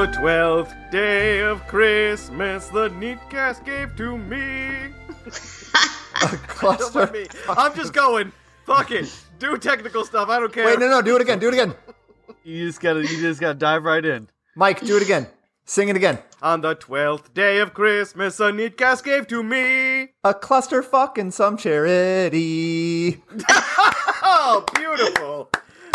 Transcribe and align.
On 0.00 0.06
the 0.10 0.16
twelfth 0.16 0.74
day 0.90 1.40
of 1.40 1.66
Christmas, 1.66 2.68
the 2.68 2.88
Neatcast 2.88 3.66
gave 3.66 3.94
to 3.96 4.16
me. 4.16 4.94
Don't 6.22 6.42
Cluster. 6.48 6.98
mind 7.00 7.12
me. 7.12 7.26
I'm 7.50 7.74
just 7.74 7.92
going. 7.92 8.32
Fuck 8.64 8.92
it. 8.92 9.14
Do 9.38 9.58
technical 9.58 10.06
stuff. 10.06 10.30
I 10.30 10.40
don't 10.40 10.50
care. 10.50 10.64
Wait, 10.64 10.78
no, 10.78 10.88
no, 10.88 11.02
do 11.02 11.16
it 11.16 11.20
again. 11.20 11.38
Do 11.38 11.48
it 11.48 11.52
again. 11.52 11.74
You 12.44 12.66
just 12.66 12.80
gotta, 12.80 13.00
you 13.02 13.20
just 13.20 13.42
gotta 13.42 13.58
dive 13.58 13.84
right 13.84 14.02
in. 14.02 14.30
Mike, 14.56 14.80
do 14.80 14.96
it 14.96 15.02
again. 15.02 15.26
Sing 15.66 15.90
it 15.90 15.96
again. 15.96 16.18
On 16.40 16.62
the 16.62 16.74
twelfth 16.76 17.34
day 17.34 17.58
of 17.58 17.74
Christmas, 17.74 18.40
a 18.40 18.44
Neatcast 18.44 19.04
gave 19.04 19.26
to 19.26 19.42
me. 19.42 20.12
A 20.24 20.32
clusterfuck 20.32 21.18
and 21.18 21.34
some 21.34 21.58
charity. 21.58 23.22
Oh, 24.32 24.64
beautiful. 24.74 25.50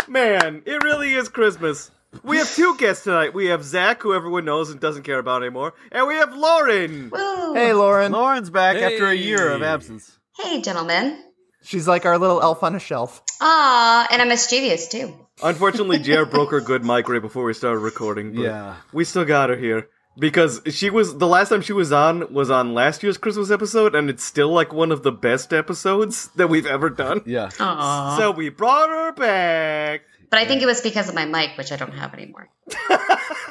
Man, 0.06 0.62
it 0.64 0.84
really 0.84 1.14
is 1.14 1.28
Christmas. 1.28 1.90
We 2.22 2.38
have 2.38 2.52
two 2.54 2.76
guests 2.78 3.04
tonight. 3.04 3.34
We 3.34 3.46
have 3.46 3.62
Zach, 3.64 4.02
who 4.02 4.14
everyone 4.14 4.44
knows 4.44 4.70
and 4.70 4.80
doesn't 4.80 5.02
care 5.02 5.18
about 5.18 5.42
anymore, 5.42 5.74
and 5.92 6.06
we 6.06 6.14
have 6.14 6.34
Lauren. 6.34 7.10
Woo. 7.10 7.54
Hey, 7.54 7.72
Lauren. 7.72 8.12
Lauren's 8.12 8.48
back 8.50 8.76
after 8.76 9.06
a 9.08 9.14
year 9.14 9.50
of 9.52 9.62
absence. 9.62 10.18
Hey, 10.38 10.60
gentlemen. 10.62 11.22
She's 11.62 11.88
like 11.88 12.06
our 12.06 12.16
little 12.18 12.40
elf 12.40 12.62
on 12.62 12.74
a 12.76 12.78
shelf. 12.78 13.22
Ah, 13.40 14.06
and 14.10 14.22
I'm 14.22 14.28
mischievous 14.28 14.88
too. 14.88 15.14
Unfortunately, 15.42 15.98
JR 15.98 16.24
broke 16.30 16.52
her 16.52 16.60
good 16.60 16.84
mic 16.84 17.08
right 17.08 17.20
before 17.20 17.44
we 17.44 17.52
started 17.54 17.80
recording. 17.80 18.34
But 18.34 18.42
Yeah. 18.42 18.76
we 18.92 19.04
still 19.04 19.24
got 19.24 19.50
her 19.50 19.56
here 19.56 19.88
because 20.18 20.62
she 20.70 20.88
was 20.90 21.18
the 21.18 21.26
last 21.26 21.48
time 21.50 21.60
she 21.62 21.72
was 21.72 21.92
on 21.92 22.32
was 22.32 22.50
on 22.50 22.72
last 22.72 23.02
year's 23.02 23.18
Christmas 23.18 23.50
episode, 23.50 23.94
and 23.94 24.08
it's 24.08 24.22
still 24.24 24.48
like 24.50 24.72
one 24.72 24.92
of 24.92 25.02
the 25.02 25.12
best 25.12 25.52
episodes 25.52 26.28
that 26.36 26.48
we've 26.48 26.66
ever 26.66 26.88
done. 26.88 27.20
Yeah. 27.26 27.50
Aw. 27.58 28.16
So 28.16 28.30
we 28.30 28.48
brought 28.48 28.88
her 28.88 29.12
back. 29.12 30.02
But 30.30 30.38
I 30.40 30.44
think 30.46 30.62
it 30.62 30.66
was 30.66 30.80
because 30.80 31.08
of 31.08 31.14
my 31.14 31.24
mic, 31.24 31.56
which 31.56 31.72
I 31.72 31.76
don't 31.76 31.92
have 31.92 32.14
anymore. 32.14 32.48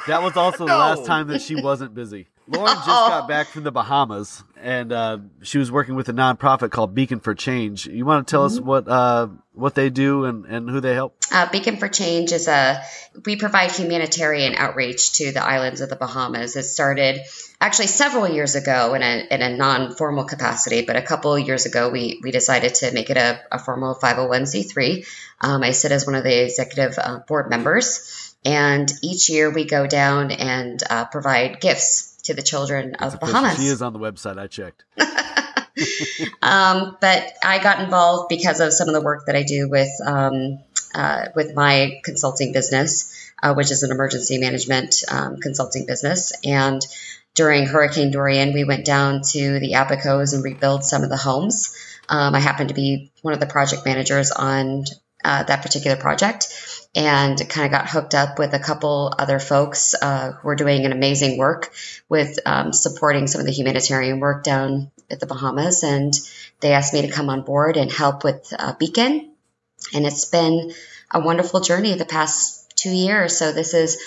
That 0.06 0.22
was 0.22 0.36
also 0.36 0.58
the 0.58 0.66
No. 0.66 0.78
last 0.78 1.04
time 1.04 1.26
that 1.28 1.42
she 1.42 1.60
wasn't 1.60 1.92
busy. 1.92 2.28
Lauren 2.48 2.74
just 2.74 2.86
got 2.86 3.28
back 3.28 3.48
from 3.48 3.64
the 3.64 3.72
Bahamas, 3.72 4.44
and 4.56 4.92
uh, 4.92 5.18
she 5.42 5.58
was 5.58 5.70
working 5.70 5.94
with 5.94 6.08
a 6.08 6.12
nonprofit 6.12 6.70
called 6.70 6.94
Beacon 6.94 7.20
for 7.20 7.34
Change. 7.34 7.86
You 7.86 8.04
want 8.04 8.26
to 8.26 8.30
tell 8.30 8.44
us 8.44 8.60
what 8.60 8.86
uh, 8.88 9.28
what 9.52 9.74
they 9.74 9.90
do 9.90 10.24
and, 10.24 10.44
and 10.44 10.70
who 10.70 10.80
they 10.80 10.94
help? 10.94 11.16
Uh, 11.32 11.50
Beacon 11.50 11.76
for 11.76 11.88
Change 11.88 12.32
is 12.32 12.46
a 12.46 12.80
we 13.24 13.36
provide 13.36 13.72
humanitarian 13.72 14.54
outreach 14.54 15.14
to 15.14 15.32
the 15.32 15.42
islands 15.42 15.80
of 15.80 15.88
the 15.88 15.96
Bahamas. 15.96 16.56
It 16.56 16.64
started 16.64 17.20
actually 17.60 17.88
several 17.88 18.28
years 18.28 18.54
ago 18.54 18.94
in 18.94 19.02
a 19.02 19.26
in 19.30 19.42
a 19.42 19.56
non 19.56 19.94
formal 19.94 20.24
capacity, 20.24 20.82
but 20.82 20.96
a 20.96 21.02
couple 21.02 21.34
of 21.34 21.46
years 21.46 21.66
ago 21.66 21.88
we 21.90 22.20
we 22.22 22.30
decided 22.30 22.74
to 22.76 22.92
make 22.92 23.10
it 23.10 23.16
a, 23.16 23.40
a 23.50 23.58
formal 23.58 23.94
501c3. 23.94 25.06
Um, 25.40 25.62
I 25.62 25.72
sit 25.72 25.92
as 25.92 26.06
one 26.06 26.14
of 26.14 26.24
the 26.24 26.44
executive 26.44 26.98
uh, 26.98 27.18
board 27.26 27.50
members, 27.50 28.34
and 28.44 28.90
each 29.02 29.28
year 29.28 29.50
we 29.50 29.64
go 29.64 29.86
down 29.86 30.30
and 30.30 30.82
uh, 30.88 31.06
provide 31.06 31.60
gifts 31.60 32.15
to 32.26 32.34
the 32.34 32.42
children 32.42 32.94
of 32.96 33.12
the 33.12 33.18
Bahamas. 33.18 33.56
She 33.58 33.66
is 33.66 33.82
on 33.82 33.92
the 33.92 33.98
website. 33.98 34.38
I 34.38 34.46
checked. 34.46 34.84
Um, 36.42 36.96
but 37.00 37.32
I 37.42 37.58
got 37.62 37.80
involved 37.80 38.28
because 38.28 38.60
of 38.60 38.72
some 38.72 38.88
of 38.88 38.94
the 38.94 39.00
work 39.00 39.26
that 39.26 39.36
I 39.36 39.42
do 39.42 39.68
with 39.68 39.90
um, 40.04 40.58
uh, 40.94 41.26
with 41.34 41.54
my 41.54 42.00
consulting 42.04 42.52
business, 42.52 43.12
uh, 43.42 43.54
which 43.54 43.70
is 43.70 43.82
an 43.82 43.90
emergency 43.90 44.38
management 44.38 45.02
um, 45.10 45.36
consulting 45.38 45.86
business. 45.86 46.32
And 46.44 46.80
during 47.34 47.66
Hurricane 47.66 48.10
Dorian, 48.10 48.54
we 48.54 48.64
went 48.64 48.86
down 48.86 49.22
to 49.32 49.58
the 49.58 49.72
Abacos 49.72 50.32
and 50.34 50.42
rebuilt 50.42 50.84
some 50.84 51.02
of 51.02 51.10
the 51.10 51.16
homes. 51.16 51.74
Um, 52.08 52.34
I 52.34 52.40
happened 52.40 52.68
to 52.68 52.74
be 52.74 53.12
one 53.22 53.34
of 53.34 53.40
the 53.40 53.46
project 53.46 53.84
managers 53.84 54.30
on 54.30 54.84
uh, 55.24 55.42
that 55.42 55.62
particular 55.62 55.96
project 55.96 56.75
and 56.96 57.38
kind 57.50 57.66
of 57.66 57.70
got 57.70 57.90
hooked 57.90 58.14
up 58.14 58.38
with 58.38 58.54
a 58.54 58.58
couple 58.58 59.12
other 59.18 59.38
folks 59.38 59.94
uh, 59.94 60.32
who 60.32 60.48
are 60.48 60.56
doing 60.56 60.86
an 60.86 60.92
amazing 60.92 61.36
work 61.36 61.70
with 62.08 62.38
um, 62.46 62.72
supporting 62.72 63.26
some 63.26 63.40
of 63.42 63.46
the 63.46 63.52
humanitarian 63.52 64.18
work 64.18 64.42
down 64.42 64.90
at 65.10 65.20
the 65.20 65.26
Bahamas. 65.26 65.82
And 65.82 66.14
they 66.60 66.72
asked 66.72 66.94
me 66.94 67.02
to 67.02 67.12
come 67.12 67.28
on 67.28 67.42
board 67.42 67.76
and 67.76 67.92
help 67.92 68.24
with 68.24 68.50
uh, 68.58 68.72
Beacon. 68.78 69.30
And 69.92 70.06
it's 70.06 70.24
been 70.24 70.72
a 71.10 71.20
wonderful 71.20 71.60
journey 71.60 71.92
the 71.94 72.06
past 72.06 72.74
two 72.76 72.90
years. 72.90 73.36
So 73.36 73.52
this 73.52 73.74
is 73.74 74.02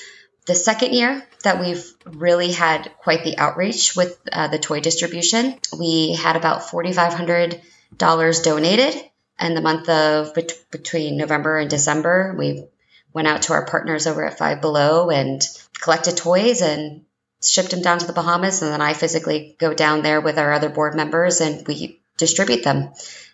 the 0.48 0.56
second 0.56 0.94
year 0.94 1.24
that 1.44 1.60
we've 1.60 1.86
really 2.06 2.52
had 2.52 2.92
quite 2.98 3.24
the 3.24 3.38
outreach 3.38 3.96
with 3.96 4.20
uh, 4.32 4.48
the 4.48 4.58
toy 4.58 4.80
distribution. 4.80 5.60
We 5.78 6.14
had 6.14 6.36
about 6.36 6.64
$4,500 6.64 8.44
donated 8.44 8.96
in 9.40 9.54
the 9.54 9.62
month 9.62 9.88
of 9.90 10.34
bet- 10.34 10.72
between 10.72 11.18
November 11.18 11.60
and 11.60 11.70
December. 11.70 12.36
We 12.38 12.66
went 13.14 13.28
out 13.28 13.44
to 13.44 13.54
our 13.54 13.66
partners 13.66 14.08
over 14.08 14.26
at 14.26 14.38
Five 14.38 14.62
Below 14.62 15.10
and 15.10 15.42
collected 15.82 16.18
toys 16.18 16.62
and 16.62 17.06
shipped 17.42 17.72
them 17.72 17.82
down 17.82 18.00
to 18.00 18.06
the 18.08 18.14
Bahamas. 18.14 18.62
And 18.62 18.72
then 18.72 18.82
I 18.82 18.94
physically 18.94 19.56
go 19.60 19.74
down 19.74 20.02
there 20.04 20.22
with 20.22 20.38
our 20.38 20.52
other 20.54 20.70
board 20.70 20.96
members 20.96 21.42
and 21.42 21.66
we 21.68 22.02
distribute 22.18 22.64
them 22.64 22.92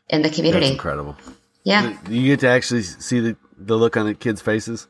in 0.10 0.22
the 0.22 0.28
That's 0.30 0.36
community. 0.38 0.68
incredible. 0.68 1.16
Yeah. 1.64 1.98
You 2.08 2.28
get 2.28 2.42
to 2.42 2.48
actually 2.50 2.84
see 2.84 3.20
the, 3.20 3.38
the 3.58 3.76
look 3.76 3.98
on 3.98 4.06
the 4.06 4.14
kids' 4.14 4.42
faces. 4.42 4.88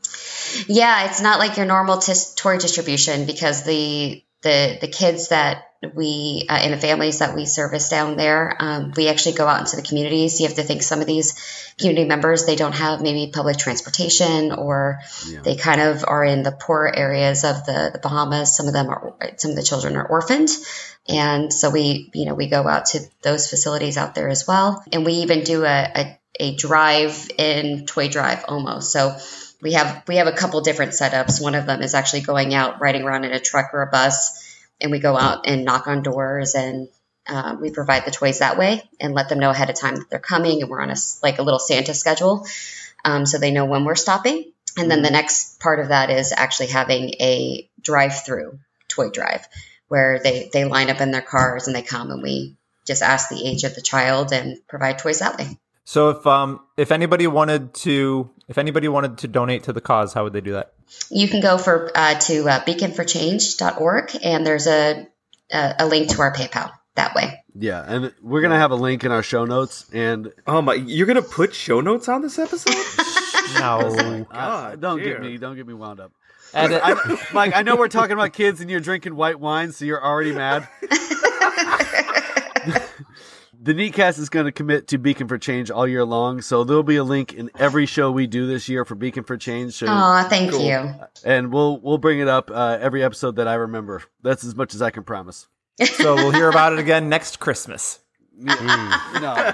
Yeah, 0.68 1.06
it's 1.08 1.22
not 1.22 1.38
like 1.38 1.56
your 1.56 1.66
normal 1.66 1.98
tis- 1.98 2.34
toy 2.34 2.58
distribution 2.58 3.24
because 3.26 3.64
the 3.64 4.22
the 4.42 4.78
the 4.82 4.88
kids 4.88 5.28
that 5.28 5.65
we 5.94 6.46
uh, 6.48 6.54
and 6.54 6.72
the 6.72 6.78
families 6.78 7.18
that 7.18 7.34
we 7.34 7.44
service 7.44 7.88
down 7.88 8.16
there, 8.16 8.56
um, 8.58 8.92
we 8.96 9.08
actually 9.08 9.34
go 9.36 9.46
out 9.46 9.60
into 9.60 9.76
the 9.76 9.82
communities. 9.82 10.40
You 10.40 10.46
have 10.46 10.56
to 10.56 10.62
think 10.62 10.82
some 10.82 11.00
of 11.00 11.06
these 11.06 11.34
community 11.78 12.08
members 12.08 12.46
they 12.46 12.56
don't 12.56 12.74
have 12.74 13.02
maybe 13.02 13.30
public 13.32 13.58
transportation 13.58 14.52
or 14.52 15.00
Yeah. 15.26 15.40
they 15.42 15.56
kind 15.56 15.80
of 15.80 16.04
are 16.06 16.24
in 16.24 16.42
the 16.42 16.52
poor 16.52 16.90
areas 16.92 17.44
of 17.44 17.64
the, 17.66 17.90
the 17.92 17.98
Bahamas. 17.98 18.56
Some 18.56 18.66
of 18.66 18.72
them 18.72 18.88
are 18.88 19.14
some 19.36 19.50
of 19.50 19.56
the 19.56 19.62
children 19.62 19.96
are 19.96 20.06
orphaned. 20.06 20.50
And 21.08 21.52
so 21.52 21.70
we, 21.70 22.10
you 22.14 22.26
know, 22.26 22.34
we 22.34 22.48
go 22.48 22.66
out 22.66 22.86
to 22.86 23.00
those 23.22 23.48
facilities 23.48 23.96
out 23.96 24.14
there 24.14 24.28
as 24.28 24.46
well. 24.46 24.82
And 24.92 25.04
we 25.04 25.12
even 25.14 25.44
do 25.44 25.64
a, 25.64 25.90
a, 25.94 26.18
a 26.40 26.56
drive 26.56 27.30
in 27.38 27.86
toy 27.86 28.08
drive 28.08 28.44
almost. 28.48 28.90
So 28.92 29.16
we 29.62 29.72
have 29.72 30.02
we 30.08 30.16
have 30.16 30.26
a 30.26 30.32
couple 30.32 30.60
different 30.60 30.92
setups. 30.92 31.40
One 31.40 31.54
of 31.54 31.66
them 31.66 31.82
is 31.82 31.94
actually 31.94 32.22
going 32.22 32.54
out 32.54 32.80
riding 32.80 33.02
around 33.02 33.24
in 33.24 33.32
a 33.32 33.40
truck 33.40 33.70
or 33.72 33.82
a 33.82 33.90
bus, 33.90 34.45
and 34.80 34.90
we 34.90 34.98
go 34.98 35.16
out 35.16 35.46
and 35.46 35.64
knock 35.64 35.86
on 35.86 36.02
doors 36.02 36.54
and 36.54 36.88
uh, 37.26 37.56
we 37.60 37.70
provide 37.70 38.04
the 38.04 38.10
toys 38.10 38.38
that 38.38 38.56
way 38.56 38.82
and 39.00 39.14
let 39.14 39.28
them 39.28 39.38
know 39.38 39.50
ahead 39.50 39.70
of 39.70 39.76
time 39.76 39.96
that 39.96 40.08
they're 40.10 40.18
coming, 40.18 40.62
and 40.62 40.70
we're 40.70 40.80
on 40.80 40.90
a 40.90 40.96
like 41.22 41.38
a 41.38 41.42
little 41.42 41.58
Santa 41.58 41.94
schedule, 41.94 42.46
um, 43.04 43.26
so 43.26 43.38
they 43.38 43.50
know 43.50 43.64
when 43.64 43.84
we're 43.84 43.96
stopping. 43.96 44.52
And 44.78 44.90
then 44.90 45.02
the 45.02 45.10
next 45.10 45.58
part 45.58 45.80
of 45.80 45.88
that 45.88 46.10
is 46.10 46.32
actually 46.36 46.68
having 46.68 47.14
a 47.20 47.68
drive-through 47.80 48.58
toy 48.88 49.10
drive, 49.10 49.46
where 49.88 50.20
they 50.22 50.50
they 50.52 50.64
line 50.64 50.90
up 50.90 51.00
in 51.00 51.10
their 51.10 51.22
cars 51.22 51.66
and 51.66 51.74
they 51.74 51.82
come 51.82 52.10
and 52.10 52.22
we 52.22 52.56
just 52.86 53.02
ask 53.02 53.28
the 53.28 53.44
age 53.44 53.64
of 53.64 53.74
the 53.74 53.82
child 53.82 54.32
and 54.32 54.58
provide 54.68 54.98
toys 54.98 55.18
that 55.18 55.38
way. 55.38 55.58
So 55.84 56.10
if 56.10 56.26
um 56.26 56.60
if 56.76 56.92
anybody 56.92 57.26
wanted 57.26 57.74
to 57.74 58.30
if 58.48 58.58
anybody 58.58 58.86
wanted 58.86 59.18
to 59.18 59.28
donate 59.28 59.64
to 59.64 59.72
the 59.72 59.80
cause, 59.80 60.12
how 60.12 60.24
would 60.24 60.32
they 60.32 60.40
do 60.40 60.52
that? 60.52 60.72
You 61.10 61.28
can 61.28 61.40
go 61.40 61.58
for 61.58 61.90
uh, 61.94 62.14
to 62.14 62.48
uh, 62.48 62.60
beaconforchange.org 62.64 64.16
and 64.22 64.46
there's 64.46 64.66
a, 64.66 65.06
a 65.52 65.74
a 65.80 65.86
link 65.86 66.10
to 66.10 66.20
our 66.20 66.32
PayPal 66.32 66.72
that 66.94 67.14
way. 67.14 67.42
Yeah, 67.54 67.82
and 67.86 68.12
we're 68.22 68.40
gonna 68.42 68.58
have 68.58 68.70
a 68.70 68.76
link 68.76 69.04
in 69.04 69.12
our 69.12 69.22
show 69.22 69.44
notes. 69.44 69.86
And 69.92 70.32
Oh 70.46 70.60
my! 70.62 70.74
You're 70.74 71.06
gonna 71.06 71.22
put 71.22 71.54
show 71.54 71.80
notes 71.80 72.08
on 72.08 72.22
this 72.22 72.38
episode? 72.38 72.74
No. 73.60 73.78
uh, 73.78 74.24
God, 74.24 74.80
don't 74.80 74.98
dear. 74.98 75.14
get 75.14 75.22
me, 75.22 75.38
don't 75.38 75.54
get 75.56 75.66
me 75.66 75.72
wound 75.72 76.00
up. 76.00 76.10
Edit. 76.54 76.80
I, 76.82 77.18
Mike, 77.32 77.52
I 77.54 77.62
know 77.62 77.76
we're 77.76 77.88
talking 77.88 78.12
about 78.12 78.32
kids 78.32 78.60
and 78.60 78.68
you're 78.68 78.80
drinking 78.80 79.14
white 79.14 79.38
wine, 79.38 79.72
so 79.72 79.84
you're 79.84 80.04
already 80.04 80.32
mad. 80.32 80.68
the 83.66 83.74
Neatcast 83.74 84.18
is 84.18 84.28
going 84.30 84.46
to 84.46 84.52
commit 84.52 84.88
to 84.88 84.98
Beacon 84.98 85.28
for 85.28 85.36
Change 85.36 85.70
all 85.70 85.86
year 85.86 86.04
long, 86.04 86.40
so 86.40 86.64
there'll 86.64 86.82
be 86.82 86.96
a 86.96 87.04
link 87.04 87.34
in 87.34 87.50
every 87.58 87.84
show 87.84 88.10
we 88.10 88.26
do 88.26 88.46
this 88.46 88.68
year 88.68 88.84
for 88.86 88.94
Beacon 88.94 89.24
for 89.24 89.36
Change. 89.36 89.74
So, 89.74 89.86
Oh, 89.88 90.26
thank 90.28 90.52
you. 90.52 90.94
and 91.24 91.52
we'll 91.52 91.78
we'll 91.80 91.98
bring 91.98 92.20
it 92.20 92.28
up 92.28 92.50
uh, 92.50 92.78
every 92.80 93.02
episode 93.04 93.36
that 93.36 93.48
I 93.48 93.54
remember. 93.54 94.02
That's 94.22 94.44
as 94.44 94.54
much 94.54 94.74
as 94.74 94.80
I 94.80 94.90
can 94.90 95.02
promise. 95.02 95.46
so 95.84 96.14
we'll 96.14 96.30
hear 96.30 96.48
about 96.48 96.72
it 96.72 96.78
again 96.78 97.08
next 97.10 97.38
Christmas. 97.40 97.98
No. 98.38 99.52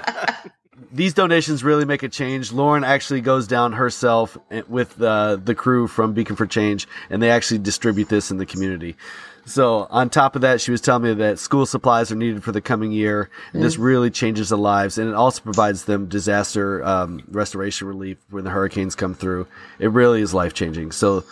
These 0.91 1.13
donations 1.13 1.63
really 1.63 1.85
make 1.85 2.03
a 2.03 2.09
change. 2.09 2.51
Lauren 2.51 2.83
actually 2.83 3.21
goes 3.21 3.47
down 3.47 3.73
herself 3.73 4.37
with 4.67 5.01
uh, 5.01 5.35
the 5.37 5.55
crew 5.55 5.87
from 5.87 6.13
Beacon 6.13 6.35
for 6.35 6.45
Change, 6.45 6.87
and 7.09 7.21
they 7.21 7.29
actually 7.29 7.59
distribute 7.59 8.09
this 8.09 8.31
in 8.31 8.37
the 8.37 8.45
community. 8.45 8.95
So, 9.45 9.87
on 9.89 10.09
top 10.09 10.35
of 10.35 10.41
that, 10.41 10.61
she 10.61 10.71
was 10.71 10.79
telling 10.79 11.03
me 11.03 11.13
that 11.15 11.37
school 11.37 11.65
supplies 11.65 12.11
are 12.11 12.15
needed 12.15 12.43
for 12.43 12.51
the 12.51 12.61
coming 12.61 12.91
year, 12.91 13.29
and 13.51 13.61
this 13.61 13.77
really 13.77 14.09
changes 14.09 14.49
the 14.49 14.57
lives, 14.57 14.97
and 14.97 15.09
it 15.09 15.15
also 15.15 15.41
provides 15.41 15.83
them 15.85 16.07
disaster 16.07 16.83
um, 16.83 17.23
restoration 17.29 17.87
relief 17.87 18.17
when 18.29 18.45
the 18.45 18.49
hurricanes 18.49 18.95
come 18.95 19.13
through. 19.13 19.47
It 19.79 19.91
really 19.91 20.21
is 20.21 20.33
life 20.33 20.53
changing. 20.53 20.93
So, 20.93 21.25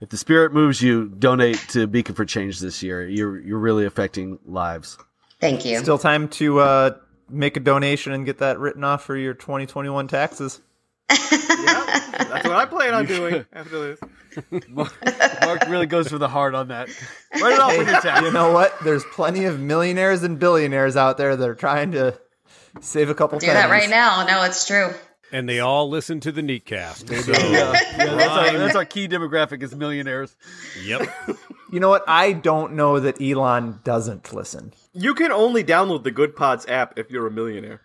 if 0.00 0.08
the 0.08 0.16
spirit 0.16 0.52
moves 0.52 0.82
you, 0.82 1.06
donate 1.06 1.58
to 1.68 1.86
Beacon 1.86 2.16
for 2.16 2.24
Change 2.24 2.58
this 2.58 2.82
year. 2.82 3.08
You're 3.08 3.38
you're 3.40 3.60
really 3.60 3.86
affecting 3.86 4.40
lives. 4.44 4.98
Thank 5.40 5.64
you. 5.64 5.78
Still 5.78 5.98
time 5.98 6.28
to 6.30 6.58
uh 6.58 6.90
make 7.28 7.56
a 7.56 7.60
donation 7.60 8.12
and 8.12 8.26
get 8.26 8.38
that 8.38 8.58
written 8.58 8.82
off 8.82 9.04
for 9.04 9.16
your 9.16 9.34
2021 9.34 10.08
taxes. 10.08 10.60
yeah, 11.10 11.16
that's 11.18 12.46
what 12.46 12.56
I 12.56 12.66
plan 12.66 12.94
on 12.94 13.06
doing 13.06 13.44
after 13.52 13.78
this. 13.80 14.00
Mark, 14.68 14.92
Mark 15.42 15.68
really 15.68 15.86
goes 15.86 16.08
for 16.08 16.18
the 16.18 16.28
heart 16.28 16.54
on 16.54 16.68
that. 16.68 16.88
Write 17.40 17.52
it 17.54 17.60
off 17.60 17.78
on 17.78 17.86
your 17.86 18.00
tax. 18.00 18.22
you 18.22 18.32
know 18.32 18.52
what? 18.52 18.74
There's 18.84 19.04
plenty 19.12 19.44
of 19.44 19.58
millionaires 19.60 20.22
and 20.22 20.38
billionaires 20.38 20.96
out 20.96 21.18
there 21.18 21.36
that 21.36 21.48
are 21.48 21.54
trying 21.54 21.92
to 21.92 22.18
save 22.80 23.10
a 23.10 23.14
couple 23.14 23.38
Do 23.38 23.46
that 23.48 23.70
right 23.70 23.90
now. 23.90 24.24
No, 24.26 24.42
it's 24.44 24.66
true. 24.66 24.90
And 25.30 25.48
they 25.48 25.60
all 25.60 25.88
listen 25.88 26.20
to 26.20 26.32
the 26.32 26.42
Neatcast. 26.42 27.08
So, 27.08 27.32
Yeah, 27.32 27.72
yeah, 27.72 28.14
that's, 28.16 28.30
our, 28.30 28.58
that's 28.58 28.76
our 28.76 28.84
key 28.84 29.08
demographic 29.08 29.62
is 29.62 29.74
millionaires. 29.74 30.36
yep. 30.82 31.08
You 31.72 31.80
know 31.80 31.88
what? 31.88 32.04
I 32.06 32.32
don't 32.34 32.74
know 32.74 33.00
that 33.00 33.18
Elon 33.20 33.80
doesn't 33.82 34.34
listen. 34.34 34.74
You 34.92 35.14
can 35.14 35.32
only 35.32 35.64
download 35.64 36.02
the 36.04 36.12
Goodpods 36.12 36.68
app 36.68 36.98
if 36.98 37.10
you're 37.10 37.26
a 37.26 37.30
millionaire. 37.30 37.80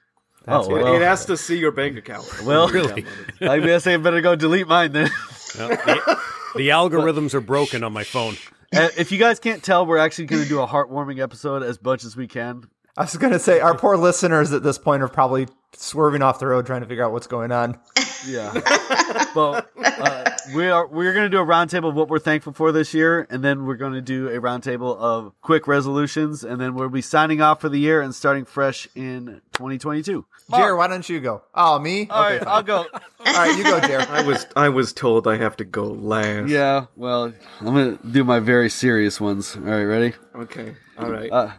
oh, 0.45 0.63
It- 0.63 0.83
well, 0.83 0.93
it 0.95 1.01
has 1.01 1.25
to 1.27 1.37
see 1.37 1.57
your 1.57 1.71
bank 1.71 1.97
account. 1.97 2.25
well, 2.43 2.67
Really? 2.67 3.05
I 3.39 3.59
guess 3.59 3.87
I 3.87 3.95
better 3.95 4.19
go 4.19 4.35
delete 4.35 4.67
mine 4.67 4.91
then. 4.91 5.09
Well, 5.57 5.69
the, 5.69 6.19
the 6.55 6.69
algorithms 6.69 7.33
are 7.33 7.41
broken 7.41 7.83
on 7.83 7.93
my 7.93 8.03
phone. 8.03 8.35
If 8.71 9.11
you 9.11 9.17
guys 9.17 9.39
can't 9.39 9.63
tell, 9.63 9.85
we're 9.85 9.97
actually 9.97 10.25
going 10.25 10.43
to 10.43 10.49
do 10.49 10.59
a 10.59 10.67
heartwarming 10.67 11.21
episode 11.21 11.63
as 11.63 11.81
much 11.81 12.03
as 12.03 12.17
we 12.17 12.27
can. 12.27 12.63
I 12.97 13.03
was 13.03 13.15
going 13.15 13.33
to 13.33 13.39
say, 13.39 13.59
our 13.59 13.77
poor 13.77 13.95
listeners 13.95 14.51
at 14.53 14.63
this 14.63 14.77
point 14.77 15.03
are 15.03 15.07
probably 15.07 15.47
swerving 15.73 16.23
off 16.23 16.39
the 16.39 16.47
road 16.47 16.65
trying 16.65 16.81
to 16.81 16.87
figure 16.87 17.05
out 17.05 17.11
what's 17.11 17.27
going 17.27 17.51
on. 17.51 17.79
Yeah, 18.25 18.51
but 19.35 19.71
uh, 19.77 20.31
we 20.55 20.67
are 20.69 20.87
we're 20.87 21.13
going 21.13 21.25
to 21.25 21.29
do 21.29 21.39
a 21.41 21.45
roundtable 21.45 21.89
of 21.89 21.95
what 21.95 22.09
we're 22.09 22.19
thankful 22.19 22.53
for 22.53 22.71
this 22.71 22.93
year, 22.93 23.27
and 23.29 23.43
then 23.43 23.65
we're 23.65 23.75
going 23.75 23.93
to 23.93 24.01
do 24.01 24.29
a 24.29 24.39
roundtable 24.39 24.97
of 24.97 25.33
quick 25.41 25.67
resolutions, 25.67 26.43
and 26.43 26.59
then 26.61 26.75
we'll 26.75 26.89
be 26.89 27.01
signing 27.01 27.41
off 27.41 27.61
for 27.61 27.69
the 27.69 27.79
year 27.79 28.01
and 28.01 28.13
starting 28.15 28.45
fresh 28.45 28.87
in 28.95 29.41
2022. 29.53 30.25
Jer, 30.55 30.75
why 30.77 30.87
don't 30.87 31.07
you 31.09 31.19
go? 31.19 31.41
Oh, 31.53 31.77
me? 31.79 32.07
All 32.09 32.23
okay, 32.23 32.33
right, 32.37 32.43
fine. 32.43 32.47
I'll 32.53 32.63
go. 32.63 32.77
All 32.77 33.33
right, 33.33 33.57
you 33.57 33.63
go, 33.63 33.79
Jer. 33.81 34.05
I 34.09 34.21
was 34.23 34.45
I 34.55 34.69
was 34.69 34.93
told 34.93 35.27
I 35.27 35.37
have 35.37 35.57
to 35.57 35.65
go 35.65 35.83
last. 35.85 36.49
Yeah, 36.49 36.85
well, 36.95 37.33
I'm 37.59 37.73
going 37.73 37.97
to 37.97 38.07
do 38.07 38.23
my 38.23 38.39
very 38.39 38.69
serious 38.69 39.19
ones. 39.19 39.55
All 39.55 39.61
right, 39.63 39.83
ready? 39.83 40.13
Okay. 40.35 40.75
All 40.97 41.09
right. 41.11 41.31
Uh, 41.31 41.51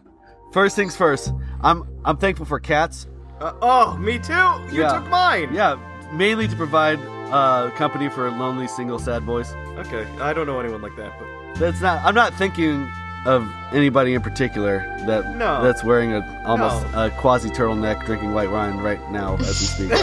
first 0.52 0.75
things 0.76 0.96
first. 0.96 1.32
I'm 1.61 1.87
I'm 2.05 2.17
thankful 2.17 2.46
for 2.46 2.58
cats. 2.61 3.06
Uh, 3.40 3.52
oh, 3.62 3.96
me 3.99 4.19
too. 4.19 4.32
You 4.73 4.81
Yeah. 4.82 4.99
took 4.99 5.08
mine. 5.08 5.52
Yeah, 5.55 5.76
mainly 6.12 6.49
to 6.49 6.56
provide 6.56 6.99
uh, 7.30 7.70
company 7.70 8.08
for 8.08 8.30
lonely 8.30 8.69
single 8.69 8.98
sad 8.98 9.25
boys. 9.26 9.52
Okay. 9.76 10.06
I 10.20 10.32
don't 10.32 10.46
know 10.46 10.58
anyone 10.60 10.82
like 10.82 10.96
that, 10.96 11.12
but 11.19 11.26
That's 11.58 11.80
not. 11.80 12.02
I'm 12.04 12.14
not 12.14 12.34
thinking 12.34 12.88
of 13.26 13.48
anybody 13.72 14.14
in 14.14 14.22
particular 14.22 14.78
that 15.06 15.36
No. 15.36 15.62
that's 15.62 15.82
wearing 15.84 16.12
a 16.12 16.42
almost 16.46 16.86
No. 16.92 17.06
a 17.06 17.10
quasi 17.10 17.50
turtleneck, 17.50 18.04
drinking 18.06 18.32
white 18.32 18.50
wine 18.50 18.78
right 18.78 19.00
now 19.10 19.36
as 19.40 19.60
we 19.78 19.88
speak. 19.88 19.92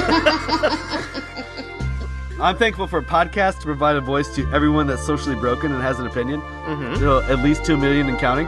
I'm 2.38 2.58
thankful 2.58 2.88
for 2.88 3.02
podcasts 3.02 3.60
to 3.60 3.66
provide 3.66 3.96
a 3.96 4.02
voice 4.02 4.36
to 4.36 4.46
everyone 4.52 4.88
that's 4.88 5.06
socially 5.06 5.36
broken 5.36 5.72
and 5.72 5.82
has 5.82 6.00
an 6.00 6.08
opinion. 6.08 6.42
Mhm. 6.42 6.96
You 7.00 7.06
know, 7.06 7.22
at 7.22 7.40
least 7.40 7.64
two 7.64 7.78
million 7.78 8.10
and 8.10 8.20
counting. 8.20 8.48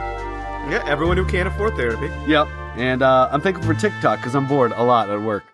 yeah, 0.70 0.82
everyone 0.86 1.16
who 1.16 1.24
can't 1.24 1.48
afford 1.48 1.74
therapy. 1.76 2.10
Yep. 2.26 2.46
And 2.76 3.00
uh, 3.02 3.30
I'm 3.32 3.40
thankful 3.40 3.64
for 3.66 3.72
TikTok 3.80 4.18
because 4.18 4.34
I'm 4.34 4.46
bored 4.46 4.72
a 4.76 4.84
lot 4.84 5.08
at 5.08 5.20
work. 5.22 5.44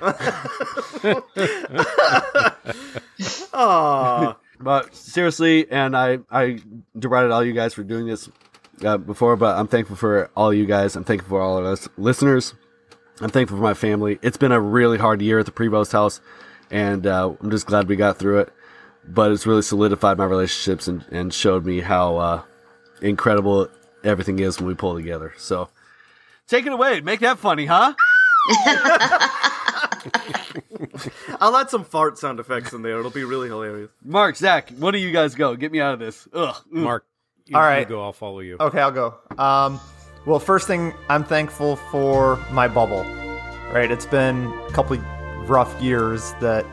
Aw. 3.52 4.36
But 4.60 4.94
seriously, 4.94 5.70
and 5.70 5.96
I 5.96 6.18
I 6.30 6.58
derided 6.98 7.30
all 7.30 7.44
you 7.44 7.52
guys 7.52 7.74
for 7.74 7.82
doing 7.82 8.06
this 8.06 8.28
uh, 8.84 8.98
before, 8.98 9.36
but 9.36 9.58
I'm 9.58 9.68
thankful 9.68 9.96
for 9.96 10.30
all 10.36 10.52
you 10.52 10.66
guys. 10.66 10.96
I'm 10.96 11.04
thankful 11.04 11.30
for 11.30 11.40
all 11.40 11.58
of 11.58 11.64
us 11.64 11.88
listeners. 11.96 12.54
I'm 13.20 13.30
thankful 13.30 13.58
for 13.58 13.62
my 13.62 13.74
family. 13.74 14.18
It's 14.22 14.36
been 14.36 14.52
a 14.52 14.60
really 14.60 14.98
hard 14.98 15.22
year 15.22 15.38
at 15.38 15.46
the 15.46 15.52
Prevost 15.52 15.92
house, 15.92 16.20
and 16.70 17.06
uh, 17.06 17.34
I'm 17.40 17.50
just 17.50 17.66
glad 17.66 17.88
we 17.88 17.96
got 17.96 18.18
through 18.18 18.40
it. 18.40 18.52
But 19.06 19.32
it's 19.32 19.46
really 19.46 19.62
solidified 19.62 20.18
my 20.18 20.24
relationships 20.24 20.86
and, 20.86 21.04
and 21.10 21.32
showed 21.32 21.64
me 21.64 21.80
how 21.80 22.16
uh, 22.16 22.42
incredible 23.00 23.68
everything 24.04 24.38
is 24.38 24.58
when 24.58 24.68
we 24.68 24.74
pull 24.74 24.94
together. 24.94 25.32
So 25.38 25.68
take 26.48 26.66
it 26.66 26.72
away. 26.72 27.00
Make 27.00 27.20
that 27.20 27.38
funny, 27.38 27.66
huh? 27.66 27.94
I'll 31.40 31.56
add 31.56 31.70
some 31.70 31.84
fart 31.84 32.18
sound 32.18 32.40
effects 32.40 32.72
in 32.72 32.82
there. 32.82 32.98
It'll 32.98 33.10
be 33.10 33.24
really 33.24 33.48
hilarious. 33.48 33.90
Mark, 34.04 34.36
Zach, 34.36 34.70
one 34.70 34.94
of 34.94 35.00
you 35.00 35.12
guys 35.12 35.34
go. 35.34 35.56
Get 35.56 35.72
me 35.72 35.80
out 35.80 35.94
of 35.94 36.00
this. 36.00 36.28
Ugh. 36.32 36.56
Mark, 36.70 37.06
you, 37.46 37.56
All 37.56 37.78
you 37.78 37.84
go. 37.84 38.02
I'll 38.02 38.12
follow 38.12 38.40
you. 38.40 38.56
Okay, 38.60 38.80
I'll 38.80 38.90
go. 38.90 39.14
Um, 39.38 39.80
well, 40.26 40.38
first 40.38 40.66
thing, 40.66 40.92
I'm 41.08 41.24
thankful 41.24 41.76
for 41.76 42.36
my 42.50 42.68
bubble. 42.68 43.04
Right, 43.72 43.90
it's 43.90 44.06
been 44.06 44.46
a 44.68 44.72
couple 44.72 44.96
rough 45.46 45.80
years 45.80 46.32
that 46.40 46.66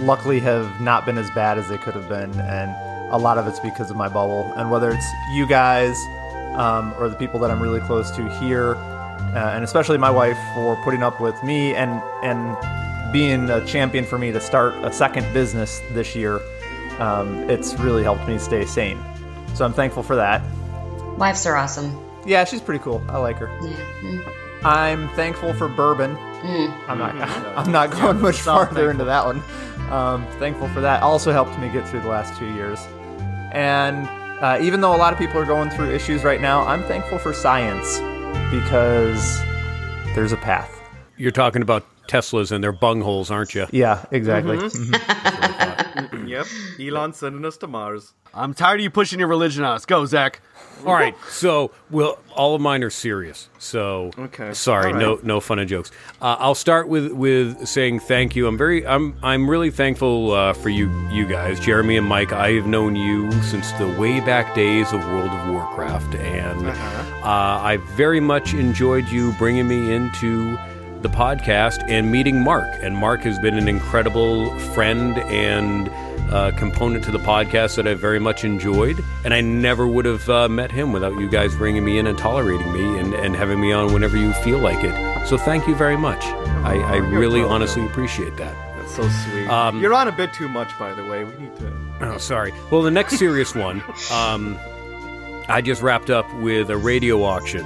luckily 0.00 0.38
have 0.40 0.80
not 0.80 1.06
been 1.06 1.18
as 1.18 1.30
bad 1.30 1.58
as 1.58 1.68
they 1.68 1.78
could 1.78 1.94
have 1.94 2.08
been, 2.08 2.30
and 2.40 2.70
a 3.12 3.16
lot 3.16 3.38
of 3.38 3.46
it's 3.46 3.60
because 3.60 3.90
of 3.90 3.96
my 3.96 4.08
bubble. 4.08 4.52
And 4.56 4.70
whether 4.70 4.90
it's 4.90 5.06
you 5.32 5.46
guys 5.46 5.96
um, 6.54 6.94
or 6.98 7.08
the 7.08 7.16
people 7.16 7.40
that 7.40 7.50
I'm 7.50 7.60
really 7.60 7.80
close 7.80 8.10
to 8.12 8.28
here, 8.38 8.74
uh, 9.34 9.52
and 9.54 9.64
especially 9.64 9.98
my 9.98 10.10
wife 10.10 10.38
for 10.54 10.76
putting 10.82 11.02
up 11.02 11.20
with 11.20 11.40
me 11.44 11.74
and 11.74 12.02
and 12.22 12.56
being 13.12 13.50
a 13.50 13.64
champion 13.66 14.04
for 14.04 14.18
me 14.18 14.32
to 14.32 14.40
start 14.40 14.74
a 14.84 14.92
second 14.92 15.32
business 15.32 15.80
this 15.92 16.14
year, 16.14 16.40
um, 16.98 17.48
it's 17.50 17.74
really 17.74 18.02
helped 18.02 18.26
me 18.28 18.38
stay 18.38 18.64
sane. 18.64 18.98
So 19.54 19.64
I'm 19.64 19.72
thankful 19.72 20.02
for 20.02 20.16
that. 20.16 20.42
Wives 21.16 21.44
are 21.46 21.56
awesome. 21.56 21.98
Yeah, 22.24 22.44
she's 22.44 22.60
pretty 22.60 22.82
cool. 22.82 23.02
I 23.08 23.18
like 23.18 23.36
her. 23.38 23.48
I'm 24.62 25.08
thankful 25.10 25.54
for 25.54 25.68
bourbon. 25.68 26.16
I'm 26.86 26.98
not. 26.98 27.14
I'm 27.56 27.72
not 27.72 27.90
going 27.90 28.20
much 28.20 28.36
stop 28.36 28.68
farther 28.68 28.90
into 28.90 29.04
that 29.04 29.24
one. 29.24 29.42
Um, 29.90 30.26
thankful 30.38 30.68
for 30.68 30.80
that. 30.80 31.02
Also 31.02 31.32
helped 31.32 31.58
me 31.58 31.68
get 31.68 31.88
through 31.88 32.00
the 32.00 32.08
last 32.08 32.38
two 32.38 32.52
years. 32.54 32.86
And 33.52 34.06
uh, 34.40 34.58
even 34.60 34.80
though 34.80 34.94
a 34.94 34.98
lot 34.98 35.12
of 35.12 35.18
people 35.18 35.38
are 35.40 35.46
going 35.46 35.70
through 35.70 35.90
issues 35.90 36.22
right 36.22 36.40
now, 36.40 36.64
I'm 36.66 36.82
thankful 36.84 37.18
for 37.18 37.32
science 37.32 37.98
because 38.50 39.38
there's 40.14 40.32
a 40.32 40.36
path. 40.36 40.80
You're 41.16 41.30
talking 41.30 41.62
about 41.62 41.84
Teslas 42.08 42.50
and 42.50 42.62
their 42.64 42.72
bungholes, 42.72 43.30
aren't 43.30 43.54
you? 43.54 43.66
Yeah, 43.70 44.04
exactly. 44.10 44.56
Mhm. 44.56 45.66
Yep. 46.30 46.46
Elon 46.80 47.12
sending 47.12 47.44
us 47.44 47.56
to 47.58 47.66
Mars. 47.66 48.12
I'm 48.32 48.54
tired 48.54 48.78
of 48.80 48.84
you 48.84 48.90
pushing 48.90 49.18
your 49.18 49.28
religion 49.28 49.64
on 49.64 49.74
us. 49.74 49.84
Go, 49.84 50.06
Zach. 50.06 50.40
All 50.86 50.94
right, 50.94 51.14
so 51.28 51.72
well, 51.90 52.18
all 52.34 52.54
of 52.54 52.62
mine 52.62 52.82
are 52.82 52.88
serious. 52.90 53.50
So 53.58 54.12
Okay. 54.18 54.54
sorry, 54.54 54.92
All 54.94 54.98
no 54.98 55.20
no 55.22 55.40
fun 55.40 55.58
and 55.58 55.68
jokes. 55.68 55.90
Uh, 56.22 56.36
I'll 56.38 56.54
start 56.54 56.88
with 56.88 57.12
with 57.12 57.66
saying 57.68 58.00
thank 58.00 58.34
you. 58.34 58.46
I'm 58.46 58.56
very 58.56 58.86
I'm 58.86 59.14
I'm 59.22 59.50
really 59.50 59.70
thankful 59.70 60.30
uh, 60.32 60.54
for 60.54 60.70
you 60.70 60.88
you 61.10 61.26
guys, 61.26 61.60
Jeremy 61.60 61.98
and 61.98 62.06
Mike. 62.06 62.32
I 62.32 62.52
have 62.52 62.66
known 62.66 62.96
you 62.96 63.30
since 63.42 63.70
the 63.72 63.88
way 64.00 64.20
back 64.20 64.54
days 64.54 64.90
of 64.94 65.04
World 65.04 65.30
of 65.30 65.50
Warcraft, 65.50 66.14
and 66.14 66.66
Uh-huh. 66.68 67.26
uh, 67.28 67.60
I 67.62 67.76
very 67.96 68.20
much 68.20 68.54
enjoyed 68.54 69.06
you 69.08 69.32
bringing 69.32 69.68
me 69.68 69.92
into 69.92 70.56
the 71.02 71.10
podcast 71.10 71.82
and 71.90 72.10
meeting 72.10 72.42
Mark. 72.42 72.68
And 72.80 72.96
Mark 72.96 73.20
has 73.22 73.38
been 73.40 73.58
an 73.58 73.68
incredible 73.68 74.58
friend 74.72 75.18
and 75.18 75.90
uh, 76.30 76.52
component 76.52 77.04
to 77.04 77.10
the 77.10 77.18
podcast 77.18 77.76
that 77.76 77.86
I 77.86 77.94
very 77.94 78.18
much 78.18 78.44
enjoyed. 78.44 79.04
And 79.24 79.34
I 79.34 79.40
never 79.40 79.86
would 79.86 80.04
have 80.04 80.28
uh, 80.28 80.48
met 80.48 80.70
him 80.70 80.92
without 80.92 81.18
you 81.18 81.28
guys 81.28 81.54
bringing 81.54 81.84
me 81.84 81.98
in 81.98 82.06
and 82.06 82.16
tolerating 82.16 82.72
me 82.72 82.98
and, 82.98 83.14
and 83.14 83.34
having 83.36 83.60
me 83.60 83.72
on 83.72 83.92
whenever 83.92 84.16
you 84.16 84.32
feel 84.34 84.58
like 84.58 84.82
it. 84.82 85.26
So 85.26 85.36
thank 85.36 85.66
you 85.66 85.74
very 85.74 85.96
much. 85.96 86.24
I, 86.24 86.76
I 86.76 86.96
really 86.96 87.40
welcome. 87.40 87.54
honestly 87.54 87.84
appreciate 87.86 88.36
that. 88.36 88.54
That's 88.76 88.94
so 88.94 89.08
sweet. 89.08 89.48
Um, 89.48 89.80
You're 89.80 89.94
on 89.94 90.08
a 90.08 90.12
bit 90.12 90.32
too 90.32 90.48
much, 90.48 90.76
by 90.78 90.94
the 90.94 91.04
way. 91.04 91.24
We 91.24 91.36
need 91.36 91.56
to. 91.56 91.72
Oh, 92.02 92.16
sorry. 92.16 92.54
Well, 92.70 92.80
the 92.80 92.90
next 92.90 93.18
serious 93.18 93.54
one, 93.54 93.82
um, 94.10 94.58
I 95.48 95.60
just 95.62 95.82
wrapped 95.82 96.08
up 96.08 96.32
with 96.36 96.70
a 96.70 96.76
radio 96.78 97.22
auction 97.24 97.62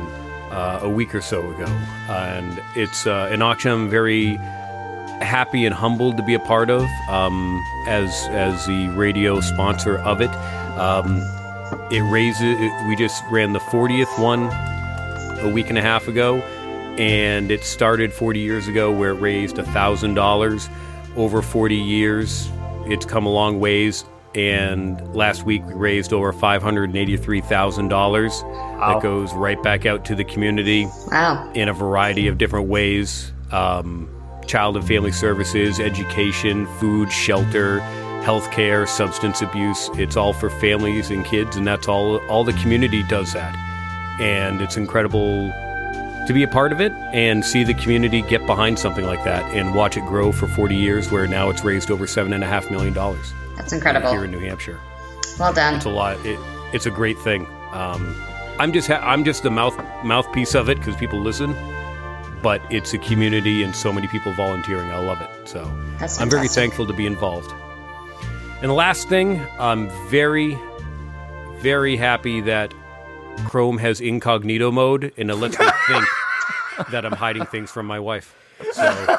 uh, 0.50 0.80
a 0.83 0.88
week 0.88 1.14
or 1.14 1.21
so 1.21 1.38
ago, 1.52 1.66
and 2.09 2.61
it's 2.75 3.06
uh, 3.06 3.28
an 3.30 3.42
auction 3.42 3.71
I'm 3.71 3.88
very 3.88 4.37
happy 5.21 5.64
and 5.66 5.75
humbled 5.75 6.16
to 6.16 6.23
be 6.23 6.35
a 6.35 6.38
part 6.40 6.71
of 6.71 6.83
um, 7.09 7.62
as 7.87 8.12
as 8.30 8.66
the 8.66 8.88
radio 8.97 9.40
sponsor 9.40 9.99
of 9.99 10.21
it. 10.21 10.30
Um, 10.78 11.21
it 11.90 12.00
raises. 12.11 12.42
It, 12.42 12.88
we 12.88 12.97
just 12.97 13.23
ran 13.30 13.52
the 13.52 13.59
40th 13.61 14.21
one 14.23 14.44
a 15.44 15.50
week 15.52 15.68
and 15.68 15.78
a 15.78 15.83
half 15.83 16.09
ago, 16.09 16.37
and 16.99 17.50
it 17.50 17.64
started 17.64 18.12
40 18.12 18.38
years 18.40 18.68
ago 18.68 18.92
where 18.92 19.11
it 19.11 19.21
raised 19.21 19.56
thousand 19.56 20.14
dollars. 20.14 20.68
Over 21.16 21.42
40 21.42 21.76
years, 21.76 22.50
it's 22.87 23.06
come 23.06 23.25
a 23.26 23.30
long 23.30 23.61
ways. 23.61 24.04
And 24.35 25.14
last 25.14 25.44
week 25.44 25.64
we 25.64 25.75
raised 25.75 26.12
over 26.12 26.33
five 26.33 26.61
hundred 26.61 26.88
and 26.90 26.97
eighty-three 26.99 27.40
thousand 27.42 27.87
dollars. 27.87 28.42
That 28.42 28.99
goes 29.00 29.33
right 29.33 29.62
back 29.62 29.87
out 29.87 30.04
to 30.06 30.16
the 30.16 30.25
community 30.25 30.88
Wow. 31.12 31.52
in 31.54 31.68
a 31.68 31.73
variety 31.73 32.26
of 32.26 32.37
different 32.37 32.66
ways 32.68 33.33
um, 33.52 34.09
child 34.46 34.76
and 34.76 34.86
family 34.86 35.12
services, 35.12 35.80
education, 35.80 36.66
food, 36.78 37.10
shelter, 37.10 37.80
healthcare, 38.22 38.88
substance 38.88 39.42
abuse. 39.42 39.90
It's 39.94 40.16
all 40.16 40.32
for 40.32 40.48
families 40.50 41.10
and 41.10 41.24
kids, 41.24 41.56
and 41.56 41.66
that's 41.66 41.88
all, 41.88 42.18
all 42.28 42.44
the 42.44 42.52
community 42.54 43.02
does 43.04 43.32
that. 43.34 43.54
And 44.20 44.60
it's 44.60 44.76
incredible 44.76 45.52
to 46.26 46.32
be 46.32 46.42
a 46.42 46.48
part 46.48 46.72
of 46.72 46.80
it 46.80 46.92
and 47.12 47.44
see 47.44 47.64
the 47.64 47.74
community 47.74 48.22
get 48.22 48.46
behind 48.46 48.78
something 48.78 49.04
like 49.04 49.22
that 49.24 49.44
and 49.54 49.74
watch 49.74 49.96
it 49.96 50.06
grow 50.06 50.32
for 50.32 50.46
40 50.48 50.74
years, 50.74 51.10
where 51.10 51.26
now 51.26 51.50
it's 51.50 51.64
raised 51.64 51.90
over 51.90 52.06
$7.5 52.06 52.70
million 52.70 52.94
That's 53.56 53.72
incredible. 53.72 54.10
here 54.10 54.24
in 54.24 54.30
New 54.30 54.38
Hampshire. 54.38 54.80
Well 55.38 55.52
done. 55.52 55.74
It's 55.74 55.84
a 55.84 55.90
lot. 55.90 56.24
It, 56.24 56.38
it's 56.72 56.86
a 56.86 56.90
great 56.90 57.18
thing. 57.18 57.46
Um, 57.72 58.16
I'm 58.58 58.72
just 58.72 58.86
ha- 58.88 59.00
I'm 59.02 59.24
just 59.24 59.42
the 59.42 59.50
mouth 59.50 59.76
mouthpiece 60.04 60.54
of 60.54 60.68
it 60.68 60.78
because 60.78 60.94
people 60.94 61.18
listen. 61.20 61.54
But 62.44 62.60
it's 62.70 62.92
a 62.92 62.98
community 62.98 63.62
and 63.62 63.74
so 63.74 63.90
many 63.90 64.06
people 64.06 64.30
volunteering. 64.34 64.90
I 64.90 64.98
love 64.98 65.18
it. 65.22 65.48
So 65.48 65.62
I'm 66.20 66.28
very 66.28 66.46
thankful 66.46 66.86
to 66.86 66.92
be 66.92 67.06
involved. 67.06 67.50
And 68.60 68.70
the 68.70 68.74
last 68.74 69.08
thing, 69.08 69.40
I'm 69.58 69.88
very, 70.10 70.58
very 71.60 71.96
happy 71.96 72.42
that 72.42 72.74
Chrome 73.46 73.78
has 73.78 74.02
incognito 74.02 74.70
mode 74.70 75.10
and 75.16 75.30
it 75.30 75.36
lets 75.36 75.58
me 75.58 75.64
think 75.88 76.04
that 76.90 77.06
I'm 77.06 77.12
hiding 77.12 77.46
things 77.46 77.70
from 77.70 77.86
my 77.86 77.98
wife. 77.98 78.36
So 78.72 79.16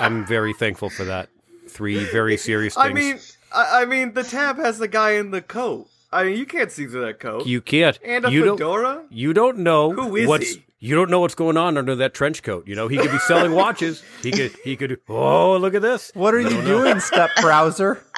I'm 0.00 0.26
very 0.26 0.54
thankful 0.54 0.90
for 0.90 1.04
that. 1.04 1.28
Three 1.68 2.04
very 2.10 2.36
serious 2.36 2.74
things. 2.74 2.86
I 2.86 2.92
mean, 2.92 3.18
I, 3.54 3.82
I 3.82 3.84
mean, 3.84 4.12
the 4.14 4.24
tab 4.24 4.56
has 4.56 4.78
the 4.78 4.88
guy 4.88 5.12
in 5.12 5.30
the 5.30 5.40
coat. 5.40 5.88
I 6.12 6.24
mean, 6.24 6.36
you 6.36 6.46
can't 6.46 6.72
see 6.72 6.86
through 6.88 7.06
that 7.06 7.20
coat. 7.20 7.46
you 7.46 7.60
can't. 7.60 7.96
and 8.04 8.24
a 8.26 8.30
you 8.32 8.44
don't- 8.44 8.58
fedora. 8.58 9.04
You 9.08 9.32
don't 9.32 9.58
know 9.58 9.92
Who 9.92 10.16
is 10.16 10.26
what's 10.28 10.54
he? 10.54 10.64
You 10.82 10.96
don't 10.96 11.10
know 11.10 11.20
what's 11.20 11.36
going 11.36 11.56
on 11.56 11.78
under 11.78 11.94
that 11.94 12.12
trench 12.12 12.42
coat. 12.42 12.66
You 12.66 12.74
know, 12.74 12.88
he 12.88 12.96
could 12.96 13.12
be 13.12 13.18
selling 13.20 13.52
watches. 13.52 14.02
He 14.20 14.32
could 14.32 14.50
he 14.64 14.74
could 14.74 14.98
oh 15.08 15.56
look 15.56 15.74
at 15.74 15.82
this. 15.82 16.10
What 16.12 16.34
are 16.34 16.40
you 16.40 16.60
doing, 16.62 16.98
step 16.98 17.30
browser? 17.40 18.04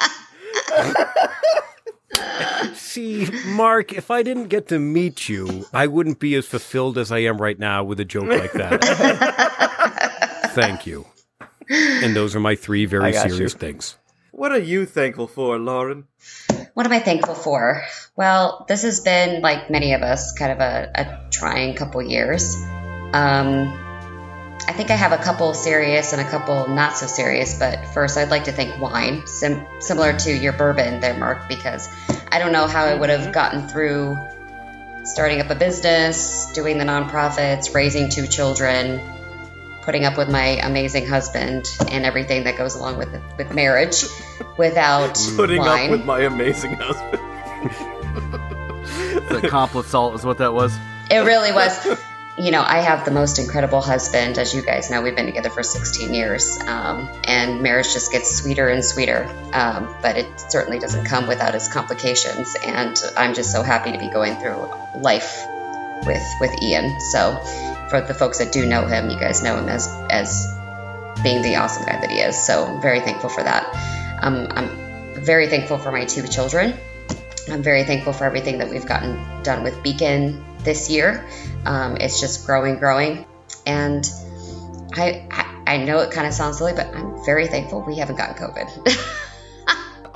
See, 2.73 3.29
Mark, 3.45 3.93
if 3.93 4.09
I 4.09 4.23
didn't 4.23 4.47
get 4.47 4.67
to 4.69 4.79
meet 4.79 5.29
you, 5.29 5.67
I 5.73 5.85
wouldn't 5.85 6.19
be 6.19 6.33
as 6.33 6.47
fulfilled 6.47 6.97
as 6.97 7.11
I 7.11 7.19
am 7.19 7.37
right 7.37 7.59
now 7.59 7.83
with 7.83 7.99
a 7.99 8.05
joke 8.05 8.29
like 8.29 8.53
that. 8.53 8.83
Thank 10.55 10.87
you. 10.87 11.05
And 11.69 12.15
those 12.15 12.35
are 12.35 12.39
my 12.39 12.55
three 12.55 12.85
very 12.85 13.13
serious 13.13 13.53
you. 13.53 13.59
things. 13.59 13.95
What 14.35 14.51
are 14.51 14.59
you 14.59 14.85
thankful 14.85 15.27
for, 15.27 15.57
Lauren? 15.57 16.07
What 16.73 16.85
am 16.85 16.91
I 16.91 16.99
thankful 16.99 17.35
for? 17.35 17.85
Well, 18.17 18.65
this 18.67 18.81
has 18.81 18.99
been, 18.99 19.41
like 19.41 19.69
many 19.69 19.93
of 19.93 20.01
us, 20.01 20.33
kind 20.33 20.51
of 20.51 20.59
a, 20.59 20.91
a 20.93 21.29
trying 21.31 21.73
couple 21.73 22.01
years. 22.01 22.53
Um, 23.13 23.71
I 24.67 24.73
think 24.73 24.91
I 24.91 24.95
have 24.97 25.13
a 25.13 25.23
couple 25.23 25.53
serious 25.53 26.11
and 26.11 26.21
a 26.21 26.29
couple 26.29 26.67
not 26.67 26.97
so 26.97 27.07
serious, 27.07 27.57
but 27.57 27.87
first 27.93 28.17
I'd 28.17 28.29
like 28.29 28.43
to 28.43 28.51
thank 28.51 28.77
wine, 28.81 29.25
sim- 29.25 29.65
similar 29.79 30.11
to 30.19 30.35
your 30.35 30.51
bourbon 30.51 30.99
there, 30.99 31.17
Mark, 31.17 31.47
because 31.47 31.87
I 32.29 32.39
don't 32.39 32.51
know 32.51 32.67
how 32.67 32.83
I 32.83 32.95
would 32.95 33.09
have 33.09 33.31
gotten 33.31 33.69
through 33.69 34.17
starting 35.05 35.39
up 35.39 35.49
a 35.49 35.55
business, 35.55 36.51
doing 36.51 36.77
the 36.77 36.83
nonprofits, 36.83 37.73
raising 37.73 38.09
two 38.09 38.27
children, 38.27 38.99
putting 39.85 40.03
up 40.03 40.17
with 40.17 40.29
my 40.29 40.59
amazing 40.63 41.05
husband, 41.07 41.69
and 41.89 42.05
everything 42.05 42.43
that 42.43 42.57
goes 42.57 42.75
along 42.75 42.97
with 42.97 43.09
with 43.37 43.53
marriage 43.53 44.03
without 44.57 45.17
Putting 45.35 45.59
wine. 45.59 45.85
up 45.85 45.91
with 45.91 46.05
my 46.05 46.21
amazing 46.21 46.73
husband. 46.73 47.21
The 49.29 49.47
complet 49.49 49.85
salt 49.85 50.15
is 50.15 50.25
what 50.25 50.39
that 50.39 50.53
was. 50.53 50.75
It 51.09 51.19
really 51.19 51.51
was. 51.51 51.99
You 52.37 52.51
know, 52.51 52.61
I 52.61 52.79
have 52.79 53.05
the 53.05 53.11
most 53.11 53.39
incredible 53.39 53.79
husband. 53.79 54.37
As 54.37 54.53
you 54.53 54.61
guys 54.61 54.91
know, 54.91 55.01
we've 55.01 55.15
been 55.15 55.25
together 55.25 55.49
for 55.49 55.63
16 55.63 56.13
years, 56.13 56.59
um, 56.67 57.07
and 57.23 57.61
marriage 57.61 57.93
just 57.93 58.11
gets 58.11 58.35
sweeter 58.35 58.67
and 58.67 58.83
sweeter. 58.83 59.25
Um, 59.53 59.93
but 60.01 60.17
it 60.17 60.27
certainly 60.51 60.79
doesn't 60.79 61.05
come 61.05 61.27
without 61.27 61.55
its 61.55 61.71
complications. 61.71 62.55
And 62.65 62.97
I'm 63.15 63.33
just 63.35 63.51
so 63.51 63.63
happy 63.63 63.93
to 63.93 63.97
be 63.97 64.09
going 64.09 64.35
through 64.35 64.69
life 64.99 65.45
with 66.05 66.23
with 66.41 66.51
Ian. 66.61 66.99
So, 66.99 67.39
for 68.01 68.07
the 68.07 68.13
folks 68.13 68.39
that 68.39 68.51
do 68.51 68.65
know 68.65 68.85
him, 68.85 69.09
you 69.09 69.19
guys 69.19 69.43
know 69.43 69.57
him 69.57 69.69
as 69.69 69.87
as 70.09 70.47
being 71.23 71.41
the 71.41 71.55
awesome 71.55 71.85
guy 71.85 71.99
that 71.99 72.11
he 72.11 72.19
is. 72.19 72.37
So, 72.37 72.65
I'm 72.65 72.81
very 72.81 72.99
thankful 72.99 73.29
for 73.29 73.43
that. 73.43 74.19
Um, 74.21 74.47
I'm 74.51 75.23
very 75.23 75.47
thankful 75.47 75.77
for 75.77 75.91
my 75.91 76.05
two 76.05 76.27
children. 76.27 76.73
I'm 77.49 77.63
very 77.63 77.83
thankful 77.83 78.13
for 78.13 78.25
everything 78.25 78.57
that 78.57 78.69
we've 78.69 78.85
gotten 78.85 79.43
done 79.43 79.63
with 79.63 79.81
Beacon 79.83 80.43
this 80.59 80.89
year. 80.89 81.27
Um, 81.65 81.97
it's 81.97 82.19
just 82.19 82.45
growing, 82.45 82.77
growing, 82.79 83.25
and 83.65 84.09
I, 84.93 85.27
I 85.31 85.51
I 85.67 85.77
know 85.77 85.99
it 85.99 86.11
kind 86.11 86.27
of 86.27 86.33
sounds 86.33 86.57
silly, 86.57 86.73
but 86.73 86.87
I'm 86.87 87.23
very 87.25 87.47
thankful 87.47 87.81
we 87.81 87.97
haven't 87.97 88.17
gotten 88.17 88.35
COVID. 88.35 89.11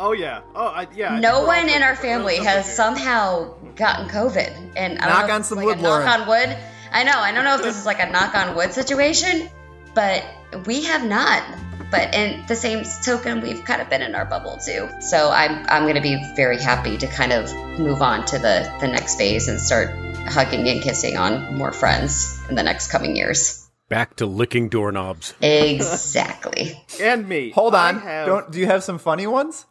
Oh 0.01 0.13
yeah. 0.13 0.39
Oh 0.55 0.67
I, 0.67 0.87
yeah. 0.95 1.19
No 1.19 1.43
one 1.43 1.67
in 1.67 1.83
our 1.83 1.95
family 1.95 2.37
has 2.37 2.65
here. 2.65 2.73
somehow 2.73 3.53
gotten 3.75 4.07
COVID, 4.07 4.71
and 4.77 4.97
Knock 4.97 5.29
on 5.29 5.43
some 5.43 5.57
like 5.57 5.67
wood, 5.67 5.79
a 5.79 5.81
knock 5.81 6.07
on 6.07 6.25
wood. 6.25 6.57
I 6.91 7.03
know. 7.03 7.17
I 7.19 7.31
don't 7.31 7.43
know 7.43 7.55
if 7.55 7.61
this 7.63 7.77
is 7.77 7.85
like 7.85 7.99
a 7.99 8.09
knock 8.09 8.35
on 8.35 8.55
wood 8.55 8.73
situation, 8.73 9.49
but 9.93 10.23
we 10.65 10.83
have 10.85 11.03
not. 11.05 11.43
But 11.91 12.13
in 12.13 12.45
the 12.45 12.55
same 12.55 12.83
token, 13.03 13.41
we've 13.41 13.63
kind 13.65 13.81
of 13.81 13.89
been 13.89 14.03
in 14.03 14.13
our 14.13 14.25
bubble 14.25 14.57
too. 14.63 14.87
So 15.01 15.31
I'm 15.31 15.65
I'm 15.67 15.83
going 15.83 15.95
to 15.95 16.01
be 16.01 16.21
very 16.35 16.59
happy 16.61 16.97
to 16.99 17.07
kind 17.07 17.31
of 17.33 17.51
move 17.79 18.01
on 18.03 18.25
to 18.27 18.37
the 18.37 18.71
the 18.79 18.87
next 18.87 19.15
phase 19.17 19.47
and 19.47 19.59
start 19.59 19.89
hugging 20.27 20.67
and 20.69 20.83
kissing 20.83 21.17
on 21.17 21.57
more 21.57 21.71
friends 21.71 22.39
in 22.47 22.53
the 22.55 22.61
next 22.63 22.91
coming 22.91 23.15
years. 23.15 23.67
Back 23.87 24.17
to 24.17 24.27
licking 24.27 24.69
doorknobs. 24.69 25.33
Exactly. 25.41 26.79
and 27.01 27.27
me. 27.27 27.49
Hold 27.51 27.73
on. 27.73 27.99
have- 28.01 28.27
Don't 28.27 28.51
do 28.51 28.59
you 28.59 28.67
have 28.67 28.83
some 28.83 28.99
funny 28.99 29.25
ones? 29.25 29.65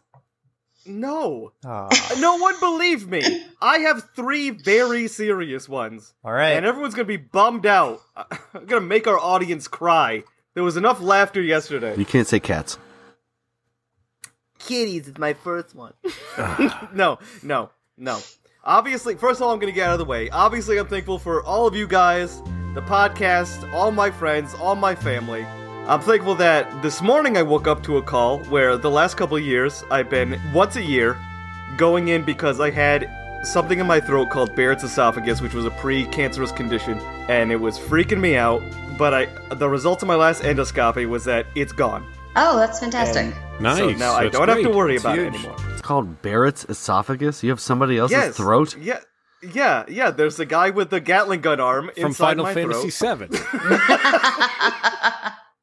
No. 0.89 1.53
No 1.63 2.37
one 2.37 2.59
believed 2.59 3.09
me. 3.09 3.45
I 3.61 3.79
have 3.79 4.09
three 4.15 4.49
very 4.49 5.07
serious 5.07 5.69
ones. 5.69 6.13
all 6.23 6.33
right. 6.33 6.51
And 6.51 6.65
everyone's 6.65 6.95
gonna 6.95 7.05
be 7.05 7.17
bummed 7.17 7.65
out. 7.65 8.01
I'm 8.53 8.65
gonna 8.65 8.81
make 8.85 9.07
our 9.07 9.19
audience 9.19 9.67
cry. 9.67 10.23
There 10.55 10.63
was 10.63 10.77
enough 10.77 10.99
laughter 10.99 11.41
yesterday. 11.41 11.95
You 11.95 12.05
can't 12.05 12.27
say 12.27 12.39
cats. 12.39 12.77
Kitties 14.57 15.07
is 15.07 15.17
my 15.17 15.33
first 15.33 15.73
one. 15.73 15.93
no, 16.93 17.17
no, 17.41 17.69
no. 17.97 18.19
Obviously, 18.63 19.15
first 19.15 19.39
of 19.39 19.47
all, 19.47 19.53
I'm 19.53 19.59
going 19.59 19.71
to 19.71 19.75
get 19.75 19.87
out 19.87 19.93
of 19.93 19.99
the 19.99 20.05
way. 20.05 20.29
Obviously, 20.29 20.77
I'm 20.77 20.87
thankful 20.87 21.17
for 21.17 21.43
all 21.43 21.65
of 21.65 21.75
you 21.75 21.87
guys, 21.87 22.41
the 22.75 22.81
podcast, 22.81 23.71
all 23.73 23.91
my 23.91 24.11
friends, 24.11 24.53
all 24.55 24.75
my 24.75 24.95
family. 24.95 25.45
I'm 25.89 26.01
thankful 26.01 26.35
that 26.35 26.83
this 26.83 27.01
morning 27.01 27.35
I 27.35 27.41
woke 27.41 27.67
up 27.67 27.81
to 27.85 27.97
a 27.97 28.01
call 28.03 28.41
where 28.43 28.77
the 28.77 28.91
last 28.91 29.17
couple 29.17 29.39
years 29.39 29.83
I've 29.89 30.07
been 30.07 30.39
once 30.53 30.75
a 30.75 30.83
year 30.83 31.17
going 31.77 32.09
in 32.09 32.23
because 32.23 32.59
I 32.59 32.69
had 32.69 33.09
something 33.43 33.79
in 33.79 33.87
my 33.87 33.99
throat 33.99 34.29
called 34.29 34.55
Barrett's 34.55 34.83
esophagus, 34.83 35.41
which 35.41 35.55
was 35.55 35.65
a 35.65 35.71
pre-cancerous 35.71 36.51
condition, 36.51 36.99
and 37.27 37.51
it 37.51 37.55
was 37.55 37.79
freaking 37.79 38.19
me 38.19 38.35
out. 38.35 38.61
But 38.99 39.15
I, 39.15 39.55
the 39.55 39.67
result 39.67 40.03
of 40.03 40.07
my 40.07 40.13
last 40.13 40.43
endoscopy 40.43 41.09
was 41.09 41.23
that 41.23 41.47
it's 41.55 41.71
gone. 41.71 42.05
Oh, 42.35 42.59
that's 42.59 42.79
fantastic. 42.79 43.33
And 43.33 43.59
Nice. 43.59 43.79
So 43.79 43.89
now 43.89 44.13
I 44.13 44.25
That's 44.25 44.37
don't 44.37 44.47
have 44.47 44.61
to 44.61 44.69
worry 44.69 44.93
It's 44.93 45.03
about 45.03 45.17
huge. 45.17 45.33
it 45.33 45.39
anymore. 45.39 45.55
It's 45.71 45.81
called 45.81 46.21
Barrett's 46.21 46.65
esophagus. 46.69 47.41
You 47.41 47.49
have 47.49 47.59
somebody 47.59 47.97
else's 47.97 48.15
yes. 48.15 48.37
throat. 48.37 48.77
Yeah. 48.77 48.99
Yeah, 49.41 49.85
yeah. 49.87 50.11
There's 50.11 50.39
a 50.39 50.45
guy 50.45 50.69
with 50.69 50.91
the 50.91 50.99
Gatling 50.99 51.41
gun 51.41 51.59
arm 51.59 51.89
From 51.95 52.07
inside 52.07 52.37
Final 52.37 52.43
my 52.43 52.53
Fantasy 52.53 52.91
throat. 52.91 53.29
VII. 53.31 53.39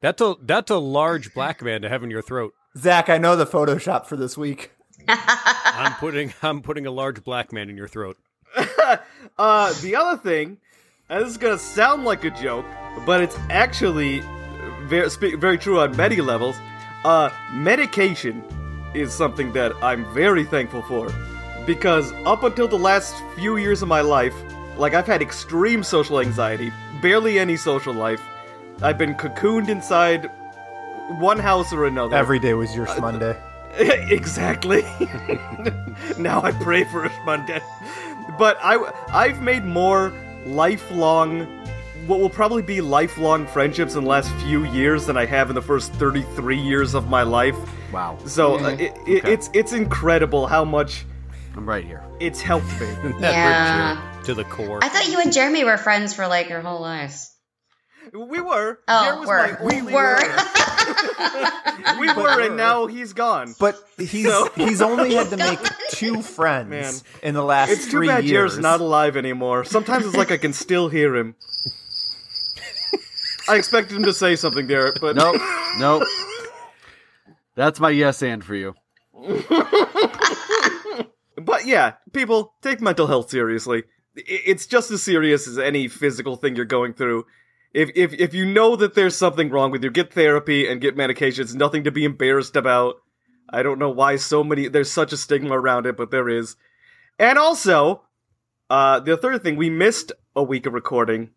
that's 0.01 0.21
a 0.21 0.35
that's 0.41 0.71
a 0.71 0.77
large 0.77 1.33
black 1.35 1.61
man 1.61 1.81
to 1.81 1.89
have 1.89 2.03
in 2.03 2.09
your 2.11 2.21
throat. 2.21 2.53
Zach, 2.77 3.09
I 3.09 3.17
know 3.17 3.35
the 3.35 3.45
Photoshop 3.45 4.05
for 4.05 4.15
this 4.15 4.37
week. 4.37 4.71
I'm 5.07 5.93
putting 5.95 6.33
I'm 6.41 6.61
putting 6.61 6.85
a 6.85 6.91
large 6.91 7.23
black 7.23 7.51
man 7.51 7.69
in 7.69 7.77
your 7.77 7.87
throat. 7.87 8.17
Uh, 9.37 9.73
the 9.81 9.95
other 9.95 10.17
thing, 10.17 10.57
and 11.09 11.21
this 11.21 11.29
is 11.29 11.37
gonna 11.37 11.59
sound 11.59 12.05
like 12.05 12.23
a 12.23 12.31
joke, 12.31 12.65
but 13.05 13.21
it's 13.21 13.37
actually 13.49 14.23
very 14.85 15.09
very 15.35 15.57
true 15.57 15.79
on 15.79 15.95
many 15.95 16.21
levels. 16.21 16.55
Uh, 17.03 17.29
medication 17.53 18.41
is 18.95 19.13
something 19.13 19.51
that 19.51 19.73
I'm 19.83 20.11
very 20.13 20.43
thankful 20.43 20.81
for, 20.83 21.13
because 21.67 22.13
up 22.25 22.43
until 22.43 22.67
the 22.67 22.79
last 22.79 23.15
few 23.35 23.57
years 23.57 23.81
of 23.81 23.89
my 23.89 24.01
life, 24.01 24.33
like 24.77 24.93
I've 24.93 25.05
had 25.05 25.21
extreme 25.21 25.83
social 25.83 26.19
anxiety, 26.19 26.71
barely 27.01 27.37
any 27.37 27.57
social 27.57 27.93
life. 27.93 28.21
I've 28.81 28.97
been 28.97 29.15
cocooned 29.15 29.69
inside 29.69 30.29
one 31.19 31.39
house 31.39 31.73
or 31.73 31.85
another. 31.85 32.15
Every 32.15 32.39
day 32.39 32.53
was 32.53 32.75
your 32.75 32.85
Monday. 32.99 33.35
exactly. 33.79 34.81
now 36.17 36.41
I 36.43 36.51
pray 36.51 36.83
for 36.85 37.05
a 37.05 37.23
Monday. 37.25 37.61
But 38.37 38.57
I, 38.61 38.91
I've 39.09 39.41
made 39.41 39.65
more 39.65 40.13
lifelong, 40.45 41.45
what 42.05 42.19
will 42.19 42.29
probably 42.29 42.61
be 42.61 42.81
lifelong 42.81 43.47
friendships 43.47 43.95
in 43.95 44.03
the 44.03 44.09
last 44.09 44.31
few 44.43 44.65
years 44.65 45.05
than 45.07 45.17
I 45.17 45.25
have 45.25 45.49
in 45.49 45.55
the 45.55 45.61
first 45.61 45.91
33 45.93 46.57
years 46.59 46.93
of 46.93 47.07
my 47.09 47.23
life. 47.23 47.55
Wow. 47.91 48.17
So 48.25 48.59
uh, 48.59 48.69
it, 48.69 48.81
it, 48.81 48.91
Okay. 49.23 49.33
it's 49.33 49.49
it's 49.53 49.73
incredible 49.73 50.45
how 50.45 50.63
much 50.65 51.05
I'm 51.55 51.67
right 51.67 51.83
here. 51.85 52.03
it's 52.19 52.41
helped 52.41 52.67
me. 52.79 52.87
Yeah. 53.19 54.01
To 54.25 54.33
the 54.33 54.43
core. 54.43 54.79
I 54.83 54.89
thought 54.89 55.07
you 55.09 55.19
and 55.21 55.31
Jeremy 55.33 55.63
were 55.63 55.77
friends 55.77 56.13
for 56.13 56.27
like 56.27 56.49
your 56.49 56.61
whole 56.61 56.81
lives. 56.81 57.33
We 58.13 58.41
were. 58.41 58.79
Oh, 58.87 59.05
Jer 59.05 59.19
was 59.19 59.27
were. 59.27 59.37
my 59.59 59.65
We 59.65 59.79
only 59.79 59.93
were. 59.93 60.15
one. 60.15 61.99
we 61.99 62.13
were, 62.13 62.41
and 62.41 62.57
now 62.57 62.87
he's 62.87 63.13
gone. 63.13 63.53
But 63.59 63.75
he's 63.97 64.25
So- 64.25 64.49
he's 64.55 64.81
only 64.81 65.13
had 65.15 65.29
to 65.29 65.37
make 65.49 65.59
two 65.91 66.21
friends 66.37 66.69
Man. 66.69 66.93
in 67.23 67.33
the 67.33 67.43
last 67.43 67.69
It's 67.71 67.85
too 67.85 67.91
three 67.91 68.07
bad 68.07 68.23
years. 68.25 68.51
Jared's 68.53 68.59
not 68.59 68.79
alive 68.81 69.17
anymore. 69.17 69.63
Sometimes 69.65 70.05
it's 70.05 70.15
like 70.15 70.31
I 70.31 70.37
can 70.37 70.53
still 70.53 70.89
hear 70.89 71.15
him. 71.15 71.35
I 73.49 73.55
expected 73.55 73.95
him 73.97 74.03
to 74.03 74.13
say 74.13 74.35
something 74.35 74.67
there, 74.67 74.93
but 74.99 75.15
Nope. 75.15 75.41
nope. 75.79 76.03
That's 77.55 77.79
my 77.79 77.89
yes 77.91 78.21
and 78.21 78.43
for 78.43 78.55
you. 78.55 78.75
but 81.37 81.65
yeah, 81.65 81.93
people 82.13 82.53
take 82.61 82.81
mental 82.81 83.07
health 83.07 83.29
seriously. 83.29 83.83
It's 84.15 84.65
just 84.65 84.91
as 84.91 85.01
serious 85.03 85.47
as 85.47 85.57
any 85.59 85.87
physical 85.87 86.35
thing 86.35 86.55
you're 86.55 86.65
going 86.65 86.93
through. 86.93 87.25
If 87.73 87.91
if 87.95 88.13
if 88.13 88.33
you 88.33 88.45
know 88.45 88.75
that 88.75 88.95
there's 88.95 89.15
something 89.15 89.49
wrong 89.49 89.71
with 89.71 89.83
you, 89.83 89.89
get 89.89 90.13
therapy 90.13 90.67
and 90.67 90.81
get 90.81 90.97
medication. 90.97 91.43
It's 91.43 91.53
nothing 91.53 91.83
to 91.83 91.91
be 91.91 92.05
embarrassed 92.05 92.55
about. 92.55 92.95
I 93.49 93.63
don't 93.63 93.79
know 93.79 93.89
why 93.89 94.15
so 94.17 94.43
many 94.43 94.67
there's 94.67 94.91
such 94.91 95.13
a 95.13 95.17
stigma 95.17 95.57
around 95.57 95.85
it, 95.85 95.97
but 95.97 96.11
there 96.11 96.29
is. 96.29 96.55
And 97.19 97.37
also, 97.37 98.03
uh, 98.69 98.99
the 98.99 99.17
third 99.17 99.43
thing 99.43 99.55
we 99.55 99.69
missed 99.69 100.11
a 100.35 100.43
week 100.43 100.65
of 100.65 100.73
recording 100.73 101.31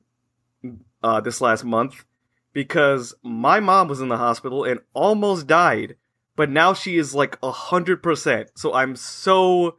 uh, 1.02 1.20
this 1.20 1.40
last 1.40 1.64
month 1.64 2.04
because 2.52 3.14
my 3.22 3.60
mom 3.60 3.88
was 3.88 4.00
in 4.00 4.08
the 4.08 4.16
hospital 4.16 4.64
and 4.64 4.80
almost 4.92 5.46
died, 5.46 5.96
but 6.36 6.50
now 6.50 6.74
she 6.74 6.96
is 6.96 7.14
like 7.14 7.38
a 7.42 7.50
hundred 7.50 8.02
percent. 8.02 8.50
So 8.56 8.74
I'm 8.74 8.96
so 8.96 9.76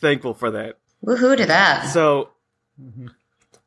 thankful 0.00 0.34
for 0.34 0.50
that. 0.52 0.78
Woohoo 1.04 1.36
to 1.36 1.46
that. 1.46 1.88
So, 1.90 2.30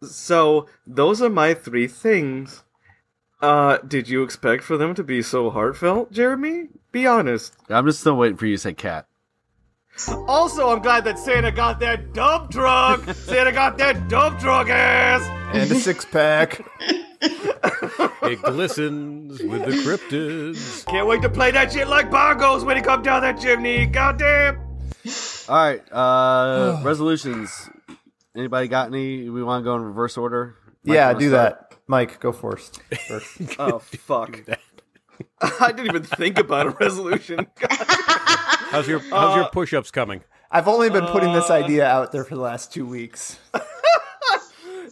so 0.04 0.68
those 0.86 1.22
are 1.22 1.30
my 1.30 1.54
three 1.54 1.88
things. 1.88 2.64
Uh, 3.42 3.78
did 3.78 4.10
you 4.10 4.24
expect 4.24 4.64
for 4.64 4.78
them 4.78 4.96
to 4.96 5.04
be 5.04 5.22
so 5.22 5.50
heartfelt, 5.50 6.12
Jeremy? 6.12 6.70
Be 6.92 7.06
honest. 7.06 7.56
I'm 7.70 7.86
just 7.86 8.00
still 8.00 8.16
waiting 8.16 8.38
for 8.38 8.48
you 8.48 8.56
to 8.56 8.62
say 8.62 8.74
cat. 8.74 9.06
Also, 10.28 10.70
I'm 10.70 10.82
glad 10.82 11.04
that 11.06 11.18
Santa 11.18 11.52
got 11.52 11.80
that 11.80 12.14
dump 12.14 12.52
truck. 12.52 13.04
Santa 13.16 13.52
got 13.52 13.78
that 13.80 14.08
dump 14.08 14.40
truck 14.40 14.70
ass. 14.70 15.22
And 15.56 15.72
a 15.72 15.76
six 15.76 16.06
pack. 16.06 16.66
It 18.22 18.42
glistens 18.42 19.42
with 19.42 19.66
the 19.66 19.72
cryptids. 19.72 20.86
Can't 20.86 21.08
wait 21.08 21.22
to 21.22 21.30
play 21.30 21.50
that 21.52 21.72
shit 21.72 21.88
like 21.88 22.12
bongos 22.12 22.64
when 22.66 22.76
he 22.76 22.84
come 22.84 23.02
down 23.02 23.22
that 23.22 23.40
chimney. 23.40 23.86
Goddamn. 23.86 24.60
All 25.48 25.56
right, 25.56 25.82
uh, 25.92 26.82
resolutions. 26.84 27.70
Anybody 28.38 28.68
got 28.68 28.88
any? 28.88 29.30
We 29.30 29.44
want 29.44 29.64
to 29.64 29.66
go 29.66 29.76
in 29.76 29.82
reverse 29.82 30.16
order. 30.16 30.56
Mike, 30.84 30.96
yeah, 30.96 31.14
do 31.14 31.30
start? 31.30 31.72
that. 31.72 31.78
Mike, 31.88 32.20
go 32.20 32.32
first. 32.32 32.82
first. 33.08 33.42
Oh 33.60 33.80
fuck. 33.80 34.40
I 35.60 35.72
didn't 35.72 35.88
even 35.88 36.04
think 36.04 36.38
about 36.38 36.68
a 36.68 36.70
resolution. 36.70 37.48
How's 37.62 38.88
your 38.88 39.00
How's 39.00 39.36
your 39.36 39.46
uh, 39.46 39.50
push-ups 39.50 39.90
coming? 39.90 40.24
I've 40.52 40.68
only 40.68 40.92
been 40.92 41.08
putting 41.08 41.34
this 41.34 41.50
uh, 41.50 41.54
idea 41.54 41.88
out 41.88 42.12
there 42.12 42.24
for 42.24 42.36
the 42.36 42.42
last 42.42 42.72
two 42.72 42.86
weeks. 42.86 43.40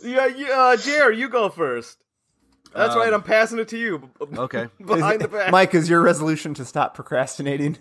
yeah, 0.03 0.25
you, 0.25 0.47
uh, 0.51 0.75
Jer, 0.77 1.11
you 1.11 1.29
go 1.29 1.49
first. 1.49 1.99
That's 2.73 2.93
um, 2.93 2.99
right. 2.99 3.13
I'm 3.13 3.21
passing 3.21 3.59
it 3.59 3.67
to 3.69 3.77
you. 3.77 4.09
Okay. 4.19 4.67
Behind 4.83 5.21
the 5.21 5.27
back. 5.27 5.51
Mike, 5.51 5.75
is 5.75 5.87
your 5.89 6.01
resolution 6.01 6.55
to 6.55 6.65
stop 6.65 6.95
procrastinating? 6.95 7.77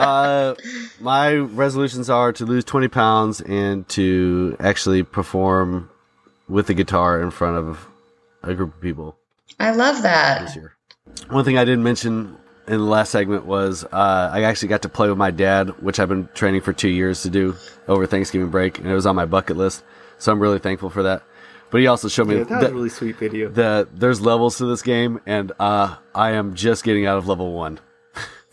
Uh, 0.00 0.54
my 1.00 1.34
resolutions 1.34 2.08
are 2.10 2.32
to 2.34 2.44
lose 2.46 2.64
20 2.64 2.88
pounds 2.88 3.40
and 3.40 3.88
to 3.90 4.56
actually 4.60 5.02
perform 5.02 5.90
with 6.48 6.66
the 6.66 6.74
guitar 6.74 7.20
in 7.22 7.30
front 7.30 7.56
of 7.56 7.86
a 8.42 8.54
group 8.54 8.74
of 8.74 8.80
people 8.80 9.16
I 9.58 9.70
love 9.72 10.02
that. 10.02 10.42
this 10.42 10.54
that. 10.54 10.60
year. 10.60 10.76
One 11.28 11.44
thing 11.44 11.58
I 11.58 11.64
didn't 11.64 11.82
mention 11.84 12.36
in 12.66 12.78
the 12.78 12.84
last 12.84 13.10
segment 13.10 13.44
was 13.46 13.84
uh, 13.84 14.30
I 14.32 14.42
actually 14.44 14.68
got 14.68 14.82
to 14.82 14.88
play 14.88 15.08
with 15.08 15.18
my 15.18 15.30
dad, 15.30 15.70
which 15.82 15.98
I've 16.00 16.08
been 16.08 16.28
training 16.34 16.60
for 16.62 16.72
two 16.72 16.88
years 16.88 17.22
to 17.22 17.30
do 17.30 17.54
over 17.88 18.06
Thanksgiving 18.06 18.48
break, 18.50 18.78
and 18.78 18.86
it 18.86 18.94
was 18.94 19.06
on 19.06 19.16
my 19.16 19.26
bucket 19.26 19.56
list. 19.56 19.82
So 20.18 20.30
I'm 20.32 20.40
really 20.40 20.58
thankful 20.60 20.90
for 20.90 21.02
that. 21.04 21.22
But 21.70 21.80
he 21.80 21.86
also 21.86 22.08
showed 22.08 22.26
me 22.26 22.38
Yeah, 22.38 22.44
that 22.44 22.60
was 22.62 22.70
a 22.70 22.74
really 22.74 22.88
sweet 22.88 23.16
video. 23.16 23.48
that 23.50 23.98
there's 23.98 24.20
levels 24.20 24.58
to 24.58 24.66
this 24.66 24.82
game, 24.82 25.20
and 25.26 25.52
uh, 25.60 25.96
I 26.14 26.32
am 26.32 26.54
just 26.54 26.84
getting 26.84 27.06
out 27.06 27.18
of 27.18 27.28
level 27.28 27.52
one. 27.52 27.78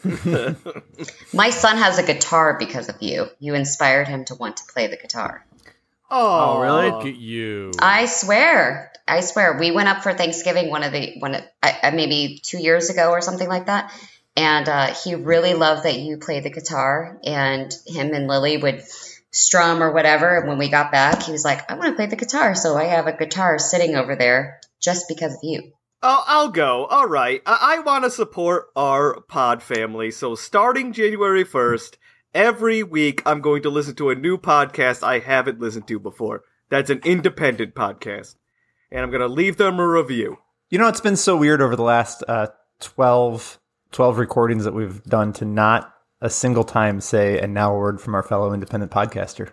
My 1.34 1.50
son 1.50 1.78
has 1.78 1.98
a 1.98 2.04
guitar 2.04 2.58
because 2.58 2.90
of 2.90 3.02
you. 3.02 3.28
You 3.40 3.56
inspired 3.56 4.08
him 4.08 4.26
to 4.26 4.36
want 4.36 4.58
to 4.58 4.64
play 4.72 4.88
the 4.88 4.98
guitar. 4.98 5.46
Oh, 6.10 6.60
really? 6.62 6.92
Look 6.92 7.06
at 7.06 7.16
you. 7.16 7.72
I 7.80 8.06
swear. 8.06 8.92
I 9.08 9.22
swear. 9.22 9.58
We 9.60 9.72
went 9.72 9.90
up 9.90 10.04
for 10.04 10.14
Thanksgiving 10.14 10.70
one 10.70 10.84
of 10.84 10.94
the 10.94 11.16
one 11.20 11.36
of, 11.36 11.44
I, 11.62 11.80
I- 11.84 11.92
maybe 11.92 12.40
two 12.44 12.60
years 12.60 12.90
ago 12.90 13.10
or 13.10 13.22
something 13.22 13.48
like 13.48 13.66
that. 13.66 13.92
And 14.36 14.70
uh, 14.70 14.94
he 14.94 15.16
really 15.16 15.56
loved 15.56 15.84
that 15.84 15.98
you 16.00 16.18
played 16.18 16.44
the 16.44 16.52
guitar, 16.52 17.20
and 17.24 17.74
him 17.88 18.14
and 18.14 18.28
Lily 18.28 18.58
would 18.58 18.84
strum 19.32 19.82
or 19.82 19.92
whatever. 19.92 20.38
And 20.38 20.48
when 20.48 20.60
we 20.60 20.70
got 20.70 20.92
back, 20.92 21.24
he 21.24 21.32
was 21.32 21.44
like, 21.44 21.70
"I 21.72 21.74
want 21.74 21.90
to 21.90 21.96
play 21.96 22.06
the 22.06 22.16
guitar," 22.18 22.54
so 22.54 22.78
I 22.78 22.84
have 22.84 23.08
a 23.08 23.18
guitar 23.18 23.58
sitting 23.58 23.96
over 23.96 24.16
there 24.16 24.60
just 24.80 25.08
because 25.08 25.34
of 25.34 25.40
you. 25.42 25.74
Oh, 26.04 26.24
I'll 26.28 26.50
go. 26.50 26.86
All 26.86 27.08
right. 27.08 27.42
I, 27.46 27.78
I 27.78 27.80
want 27.80 28.04
to 28.04 28.12
support 28.12 28.68
our 28.76 29.22
pod 29.22 29.64
family. 29.64 30.12
So 30.12 30.36
starting 30.36 30.94
January 30.94 31.44
1st, 31.44 31.96
every 32.34 32.84
week 32.84 33.24
I'm 33.26 33.42
going 33.42 33.64
to 33.64 33.70
listen 33.70 33.96
to 33.96 34.10
a 34.12 34.16
new 34.16 34.38
podcast 34.38 35.02
I 35.02 35.20
haven't 35.20 35.60
listened 35.60 35.88
to 35.88 36.00
before. 36.00 36.44
That's 36.70 36.90
an 36.90 37.02
independent 37.04 37.74
podcast. 37.74 38.36
And 38.92 39.02
I'm 39.02 39.10
going 39.10 39.22
to 39.22 39.28
leave 39.28 39.58
them 39.58 39.80
a 39.80 39.88
review. 39.88 40.38
You 40.70 40.78
know, 40.78 40.88
it's 40.88 41.02
been 41.02 41.16
so 41.16 41.36
weird 41.36 41.62
over 41.62 41.76
the 41.76 41.84
last 41.84 42.24
uh, 42.28 42.48
12, 42.80 43.60
12 43.92 44.18
recordings 44.18 44.66
that 44.66 44.74
we've 44.74 45.04
done 45.04 45.34
to 45.34 45.46
not 45.46 45.94
a 46.22 46.30
single 46.30 46.64
time 46.64 47.00
say, 47.02 47.40
and 47.40 47.54
now 47.54 47.74
a 47.74 47.78
word 47.78 48.02
from 48.02 48.16
our 48.16 48.24
fellow 48.24 48.54
independent 48.54 48.92
podcaster. 48.92 49.52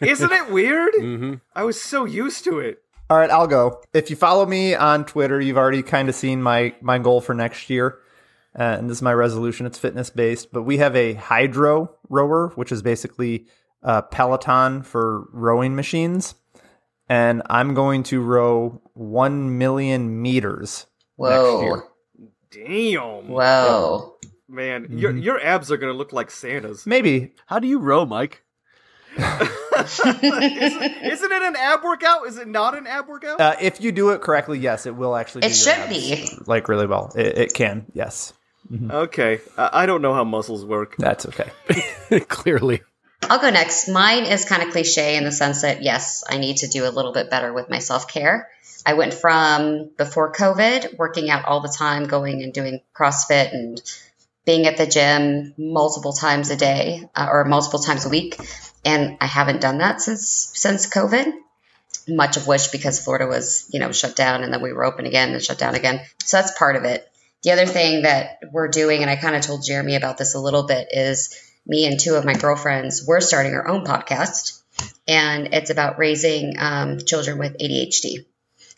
Isn't 0.00 0.32
it 0.32 0.50
weird? 0.50 0.94
hmm 0.98 1.34
I 1.54 1.64
was 1.64 1.80
so 1.80 2.04
used 2.06 2.44
to 2.44 2.58
it. 2.58 2.82
All 3.10 3.16
right, 3.16 3.30
I'll 3.30 3.48
go. 3.48 3.82
If 3.92 4.08
you 4.08 4.14
follow 4.14 4.46
me 4.46 4.76
on 4.76 5.04
Twitter, 5.04 5.40
you've 5.40 5.56
already 5.56 5.82
kind 5.82 6.08
of 6.08 6.14
seen 6.14 6.40
my 6.40 6.72
my 6.80 6.98
goal 7.00 7.20
for 7.20 7.34
next 7.34 7.68
year. 7.68 7.98
Uh, 8.56 8.62
and 8.78 8.88
this 8.88 8.98
is 8.98 9.02
my 9.02 9.12
resolution. 9.12 9.66
It's 9.66 9.80
fitness 9.80 10.10
based, 10.10 10.52
but 10.52 10.62
we 10.62 10.78
have 10.78 10.94
a 10.94 11.14
hydro 11.14 11.92
rower, 12.08 12.52
which 12.54 12.70
is 12.70 12.82
basically 12.82 13.46
a 13.82 14.02
Peloton 14.02 14.84
for 14.84 15.28
rowing 15.32 15.74
machines. 15.74 16.36
And 17.08 17.42
I'm 17.46 17.74
going 17.74 18.04
to 18.04 18.20
row 18.20 18.80
1 18.94 19.58
million 19.58 20.22
meters 20.22 20.86
next 21.18 21.32
Whoa. 21.32 21.62
year. 21.62 21.84
Damn. 22.52 23.28
Whoa. 23.28 24.14
Man, 24.48 24.86
your 24.88 25.16
your 25.16 25.44
abs 25.44 25.72
are 25.72 25.76
going 25.76 25.92
to 25.92 25.98
look 25.98 26.12
like 26.12 26.30
Santa's. 26.30 26.86
Maybe. 26.86 27.32
How 27.46 27.58
do 27.58 27.66
you 27.66 27.80
row, 27.80 28.06
Mike? 28.06 28.44
isn't, 29.86 30.82
isn't 30.82 31.32
it 31.32 31.42
an 31.42 31.56
ab 31.56 31.82
workout? 31.82 32.26
Is 32.26 32.36
it 32.38 32.48
not 32.48 32.76
an 32.76 32.86
ab 32.86 33.08
workout? 33.08 33.40
Uh, 33.40 33.56
if 33.60 33.80
you 33.80 33.92
do 33.92 34.10
it 34.10 34.20
correctly, 34.20 34.58
yes, 34.58 34.86
it 34.86 34.94
will 34.94 35.16
actually. 35.16 35.40
It 35.40 35.42
do 35.42 35.48
your 35.48 35.54
should 35.54 35.74
abs, 35.74 35.90
be. 35.90 36.38
like 36.46 36.68
really 36.68 36.86
well. 36.86 37.12
It, 37.14 37.38
it 37.38 37.54
can. 37.54 37.86
Yes, 37.92 38.32
okay. 38.90 39.40
I, 39.56 39.70
I 39.82 39.86
don't 39.86 40.02
know 40.02 40.14
how 40.14 40.24
muscles 40.24 40.64
work. 40.64 40.96
that's 40.98 41.26
okay. 41.26 41.50
Clearly. 42.28 42.82
I'll 43.22 43.38
go 43.40 43.50
next. 43.50 43.88
Mine 43.88 44.24
is 44.24 44.44
kind 44.44 44.62
of 44.62 44.70
cliche 44.70 45.16
in 45.16 45.24
the 45.24 45.32
sense 45.32 45.62
that, 45.62 45.82
yes, 45.82 46.24
I 46.28 46.38
need 46.38 46.58
to 46.58 46.68
do 46.68 46.88
a 46.88 46.90
little 46.90 47.12
bit 47.12 47.30
better 47.30 47.52
with 47.52 47.68
my 47.68 47.78
self 47.78 48.08
care. 48.08 48.48
I 48.86 48.94
went 48.94 49.12
from 49.12 49.90
before 49.96 50.32
COVID, 50.32 50.96
working 50.96 51.28
out 51.28 51.44
all 51.44 51.60
the 51.60 51.74
time, 51.76 52.04
going 52.04 52.42
and 52.42 52.52
doing 52.52 52.80
CrossFit 52.96 53.52
and 53.52 53.80
being 54.46 54.66
at 54.66 54.78
the 54.78 54.86
gym 54.86 55.54
multiple 55.58 56.12
times 56.14 56.50
a 56.50 56.56
day 56.56 57.08
uh, 57.14 57.28
or 57.30 57.44
multiple 57.44 57.78
times 57.78 58.06
a 58.06 58.08
week. 58.08 58.36
And 58.84 59.18
I 59.20 59.26
haven't 59.26 59.60
done 59.60 59.78
that 59.78 60.00
since 60.00 60.50
since 60.54 60.88
COVID. 60.88 61.32
Much 62.08 62.36
of 62.36 62.46
which 62.46 62.72
because 62.72 62.98
Florida 63.04 63.26
was, 63.26 63.68
you 63.72 63.78
know, 63.78 63.92
shut 63.92 64.16
down 64.16 64.42
and 64.42 64.52
then 64.52 64.62
we 64.62 64.72
were 64.72 64.84
open 64.84 65.06
again 65.06 65.32
and 65.32 65.42
shut 65.42 65.58
down 65.58 65.74
again. 65.74 66.00
So 66.24 66.38
that's 66.38 66.56
part 66.58 66.76
of 66.76 66.84
it. 66.84 67.06
The 67.42 67.52
other 67.52 67.66
thing 67.66 68.02
that 68.02 68.38
we're 68.52 68.68
doing, 68.68 69.02
and 69.02 69.10
I 69.10 69.16
kind 69.16 69.36
of 69.36 69.42
told 69.42 69.64
Jeremy 69.64 69.96
about 69.96 70.18
this 70.18 70.34
a 70.34 70.40
little 70.40 70.64
bit, 70.64 70.88
is 70.90 71.38
me 71.66 71.86
and 71.86 71.98
two 72.00 72.14
of 72.14 72.24
my 72.24 72.34
girlfriends, 72.34 73.04
we're 73.06 73.20
starting 73.20 73.54
our 73.54 73.66
own 73.68 73.84
podcast, 73.84 74.60
and 75.06 75.54
it's 75.54 75.70
about 75.70 75.98
raising 75.98 76.56
um, 76.58 76.98
children 76.98 77.38
with 77.38 77.58
ADHD 77.58 78.24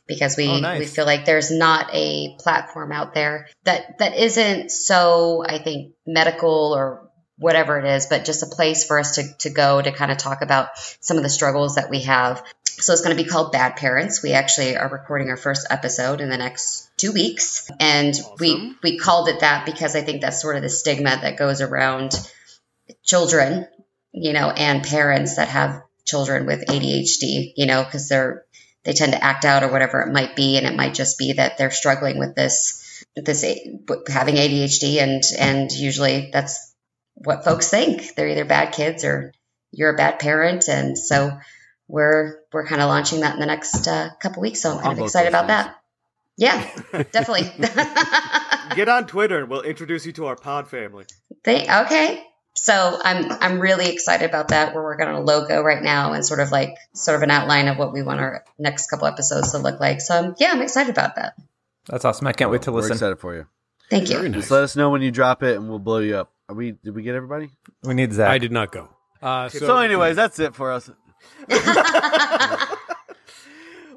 because 0.07 0.37
we 0.37 0.49
Oh, 0.49 0.59
nice. 0.61 0.81
we 0.81 0.87
feel 0.87 1.07
like 1.07 1.25
there's 1.25 1.51
not 1.51 1.91
a 1.93 2.37
platform 2.39 2.93
out 2.93 3.15
there 3.15 3.49
that 3.65 3.99
that 3.99 4.17
isn't 4.17 4.71
so 4.71 5.45
I 5.47 5.59
think 5.59 5.95
medical 6.07 6.75
or 6.75 7.09
whatever 7.43 7.79
it 7.79 7.85
is, 7.85 8.07
but 8.07 8.25
just 8.25 8.43
a 8.43 8.47
place 8.47 8.87
for 8.87 8.99
us 8.99 9.17
to 9.17 9.25
to 9.41 9.51
go 9.51 9.83
to 9.83 9.93
kind 9.93 10.11
of 10.11 10.19
talk 10.19 10.43
about 10.43 10.69
some 11.01 11.17
of 11.17 11.23
the 11.23 11.29
struggles 11.29 11.75
that 11.75 11.91
we 11.91 12.01
have. 12.03 12.43
So 12.65 12.93
it's 12.93 13.03
going 13.03 13.17
to 13.17 13.23
be 13.23 13.29
called 13.29 13.53
Bad 13.53 13.77
Parents. 13.77 14.23
We 14.23 14.33
actually 14.33 14.77
are 14.77 14.89
recording 14.89 15.29
our 15.29 15.37
first 15.37 15.67
episode 15.71 16.21
in 16.21 16.31
the 16.31 16.39
next 16.39 16.89
two 16.97 17.13
weeks, 17.13 17.71
and 17.79 18.15
we 18.39 18.53
Awesome. 18.53 18.79
we 18.83 18.99
called 18.99 19.29
it 19.29 19.41
that 19.41 19.67
because 19.67 19.95
I 19.95 20.01
think 20.03 20.23
that's 20.23 20.41
sort 20.41 20.57
of 20.57 20.63
the 20.63 20.71
stigma 20.71 21.11
that 21.21 21.37
goes 21.37 21.61
around 21.61 22.15
children, 23.05 23.67
you 24.13 24.33
know, 24.33 24.51
and 24.51 24.83
parents 24.83 25.37
that 25.37 25.49
have 25.49 25.83
children 26.05 26.47
with 26.47 26.67
ADHD, 26.67 27.53
you 27.57 27.67
know, 27.67 27.85
because 27.85 28.09
they're 28.09 28.45
they 28.85 28.93
tend 28.93 29.13
to 29.13 29.23
act 29.23 29.45
out 29.45 29.63
or 29.63 29.71
whatever 29.71 30.01
it 30.03 30.13
might 30.13 30.35
be, 30.35 30.57
and 30.57 30.67
it 30.67 30.75
might 30.75 30.95
just 30.95 31.19
be 31.19 31.35
that 31.35 31.59
they're 31.59 31.71
struggling 31.71 32.19
with 32.19 32.35
this 32.35 33.05
this 33.15 33.43
having 34.09 34.37
ADHD, 34.37 35.01
and 35.03 35.23
and 35.39 35.71
usually 35.71 36.31
that's 36.33 36.72
what 37.15 37.45
folks 37.45 37.69
think. 37.69 38.15
They're 38.15 38.29
either 38.29 38.45
bad 38.45 38.73
kids 38.73 39.05
or 39.05 39.33
you're 39.71 39.95
a 39.95 39.97
bad 39.97 40.19
parent, 40.19 40.69
and 40.69 40.99
so 40.99 41.39
we're 41.89 42.41
we're 42.53 42.67
kind 42.67 42.81
of 42.81 42.89
launching 42.89 43.21
that 43.21 43.35
in 43.35 43.41
the 43.41 43.47
next 43.47 43.87
uh, 43.87 44.11
couple 44.21 44.43
weeks. 44.43 44.61
So 44.61 44.71
I'm 44.71 44.83
kind 44.83 44.99
of 44.99 45.05
excited 45.05 45.29
about 45.29 45.49
that. 45.49 45.77
Yeah, 46.37 46.63
definitely. 47.13 47.53
Get 48.75 48.89
on 48.89 49.07
Twitter 49.07 49.41
and 49.41 49.51
we'll 49.51 49.63
introduce 49.63 50.07
you 50.07 50.13
to 50.13 50.27
our 50.27 50.37
pod 50.37 50.69
family. 50.69 51.05
They, 51.45 51.69
okay. 51.69 52.25
so 52.55 52.99
I'm 53.03 53.31
I'm 53.31 53.61
really 53.61 53.91
excited 53.91 54.29
about 54.29 54.49
that. 54.49 54.75
We're 54.75 54.83
working 54.83 55.07
on 55.07 55.15
a 55.15 55.21
logo 55.21 55.63
right 55.63 55.83
now 55.83 56.15
and 56.15 56.25
sort 56.25 56.41
of 56.41 56.51
like 56.51 56.77
sort 56.95 57.17
of 57.17 57.23
an 57.23 57.31
outline 57.31 57.69
of 57.69 57.77
what 57.77 57.93
we 57.93 58.03
want 58.03 58.21
our 58.21 58.45
next 58.59 58.89
couple 58.89 59.07
episodes 59.07 59.53
to 59.53 59.59
look 59.59 59.79
like. 59.79 60.01
So 60.01 60.19
um, 60.19 60.35
yeah, 60.39 60.51
I'm 60.53 60.63
excited 60.63 60.91
about 60.91 61.17
that. 61.17 61.35
That's 61.87 62.05
awesome. 62.05 62.27
I 62.27 62.33
can't 62.33 62.51
wait 62.51 62.63
to 62.63 62.71
listen. 62.71 62.75
We're 62.75 62.81
listen. 62.81 62.97
excited 62.97 63.19
for 63.19 63.35
you. 63.35 63.47
Thank 63.91 64.11
you. 64.11 64.23
Nice. 64.29 64.33
Just 64.33 64.51
let 64.51 64.63
us 64.63 64.77
know 64.77 64.91
when 64.91 65.03
you 65.03 65.11
drop 65.11 65.43
it, 65.43 65.57
and 65.57 65.69
we'll 65.69 65.79
blow 65.79 65.99
you 65.99 66.17
up. 66.17 66.33
Are 66.49 66.55
we? 66.55 66.73
Did 66.73 66.95
we 66.95 67.03
get 67.03 67.15
everybody? 67.15 67.51
We 67.83 67.95
need 67.95 68.13
Zach. 68.13 68.31
I 68.31 68.39
did 68.39 68.53
not 68.53 68.73
go. 68.73 68.89
Uh, 69.21 69.49
so, 69.49 69.59
So, 69.59 69.77
anyways, 69.79 70.17
that's 70.17 70.39
it 70.39 70.55
for 70.55 70.73
us. 70.73 70.91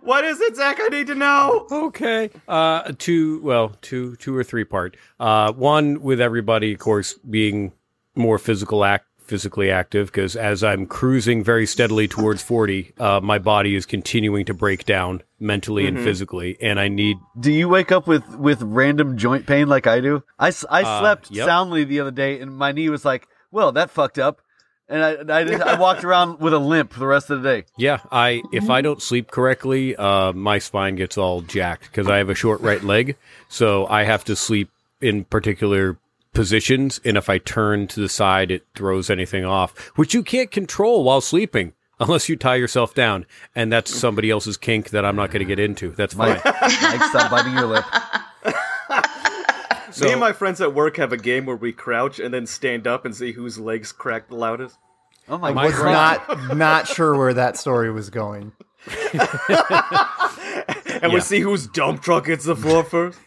What 0.06 0.24
is 0.24 0.40
it, 0.40 0.56
Zach? 0.56 0.78
I 0.80 0.88
need 0.90 1.08
to 1.08 1.16
know. 1.16 1.66
Okay. 1.72 2.30
Uh, 2.48 2.92
two, 3.00 3.42
well, 3.42 3.76
two, 3.82 4.16
two 4.18 4.38
or 4.38 4.44
three 4.44 4.64
part. 4.64 4.98
Uh, 5.20 5.52
one 5.52 6.00
with 6.00 6.22
everybody, 6.22 6.74
of 6.74 6.80
course, 6.80 7.16
being 7.16 7.74
more 8.14 8.38
physical 8.38 8.86
act, 8.86 9.08
physically 9.28 9.70
active, 9.72 10.08
because 10.08 10.36
as 10.36 10.64
I'm 10.64 10.86
cruising 10.86 11.44
very 11.44 11.66
steadily 11.66 12.08
towards 12.08 12.42
40, 12.52 12.94
uh, 13.00 13.20
my 13.22 13.40
body 13.40 13.76
is 13.76 13.86
continuing 13.86 14.46
to 14.46 14.54
break 14.54 14.86
down 14.86 15.22
mentally 15.40 15.86
and 15.88 16.00
physically, 16.00 16.58
and 16.62 16.80
I 16.80 16.88
need. 16.88 17.18
Do 17.40 17.52
you 17.52 17.68
wake 17.70 17.92
up 17.92 18.08
with 18.08 18.24
with 18.38 18.62
random 18.62 19.18
joint 19.18 19.46
pain 19.46 19.68
like 19.68 19.88
I 19.88 20.00
do? 20.00 20.24
I 20.40 20.50
Uh, 20.50 20.52
slept 20.52 21.32
yep. 21.32 21.46
soundly 21.46 21.84
the 21.84 22.00
other 22.00 22.12
day, 22.12 22.40
and 22.40 22.56
my 22.56 22.72
knee 22.72 22.90
was 22.90 23.04
like, 23.06 23.28
"Well, 23.52 23.72
that 23.74 23.90
fucked 23.90 24.18
up," 24.20 24.42
and 24.88 25.04
I 25.04 25.40
I, 25.40 25.44
just, 25.44 25.62
I 25.64 25.80
walked 25.80 26.04
around 26.08 26.40
with 26.40 26.54
a 26.54 26.60
limp 26.60 26.94
the 26.94 27.08
rest 27.08 27.30
of 27.30 27.42
the 27.42 27.50
day. 27.50 27.66
Yeah, 27.78 28.00
I 28.12 28.42
if 28.54 28.70
I 28.70 28.82
don't 28.82 29.02
sleep 29.02 29.32
correctly, 29.32 29.96
uh, 29.96 30.32
my 30.34 30.60
spine 30.60 30.96
gets 30.96 31.18
all 31.18 31.42
jacked 31.42 31.84
because 31.92 32.08
I 32.08 32.18
have 32.18 32.30
a 32.30 32.36
short 32.36 32.62
right 32.62 32.84
leg, 32.84 33.18
so 33.50 33.86
I 33.88 34.04
have 34.04 34.24
to 34.26 34.36
sleep 34.36 34.70
in 35.02 35.26
particular 35.26 35.98
positions, 36.36 37.02
and 37.04 37.18
if 37.18 37.30
I 37.30 37.40
turn 37.40 37.88
to 37.88 38.00
the 38.00 38.10
side, 38.10 38.52
it 38.52 38.68
throws 38.76 39.10
anything 39.10 39.44
off, 39.46 39.76
which 39.98 40.14
you 40.14 40.22
can't 40.22 40.52
control 40.52 41.04
while 41.04 41.22
sleeping 41.22 41.74
unless 42.00 42.28
you 42.30 42.36
tie 42.36 42.56
yourself 42.56 42.94
down, 42.94 43.26
and 43.56 43.72
that's 43.72 43.96
somebody 43.96 44.30
else's 44.30 44.58
kink 44.58 44.90
that 44.92 45.06
I'm 45.06 45.16
not 45.16 45.32
going 45.32 45.40
to 45.40 45.46
get 45.46 45.60
into. 45.60 45.92
That's 45.92 46.14
fine. 46.14 46.40
Mike, 46.46 46.62
Mike, 46.62 47.04
stop 47.04 47.32
biting 47.32 47.54
your 47.54 47.66
lip. 47.68 47.86
So- 49.92 50.06
Me 50.06 50.12
and 50.12 50.20
my 50.20 50.34
friends 50.34 50.60
at 50.60 50.74
work 50.74 50.98
have 50.98 51.14
a 51.14 51.18
game 51.18 51.46
where 51.46 51.56
we 51.56 51.72
crouch 51.72 52.20
and 52.20 52.34
then 52.34 52.46
stand 52.46 52.86
up 52.86 53.06
and 53.06 53.16
see 53.16 53.32
whose 53.32 53.58
legs 53.58 53.94
crack 53.94 54.28
the 54.28 54.36
loudest. 54.36 54.78
Oh 55.30 55.38
my 55.38 55.54
My 55.54 55.66
was 55.66 55.74
god! 55.76 56.22
not 56.28 56.58
not 56.58 56.88
sure 56.88 57.18
where 57.18 57.34
that 57.34 57.58
story 57.58 57.90
was 57.92 58.10
going. 58.12 58.52
And 61.02 61.14
we 61.14 61.20
see 61.22 61.40
whose 61.40 61.68
dump 61.68 62.02
truck 62.02 62.28
hits 62.28 62.46
the 62.46 62.56
floor 62.56 62.84
first. 62.86 63.20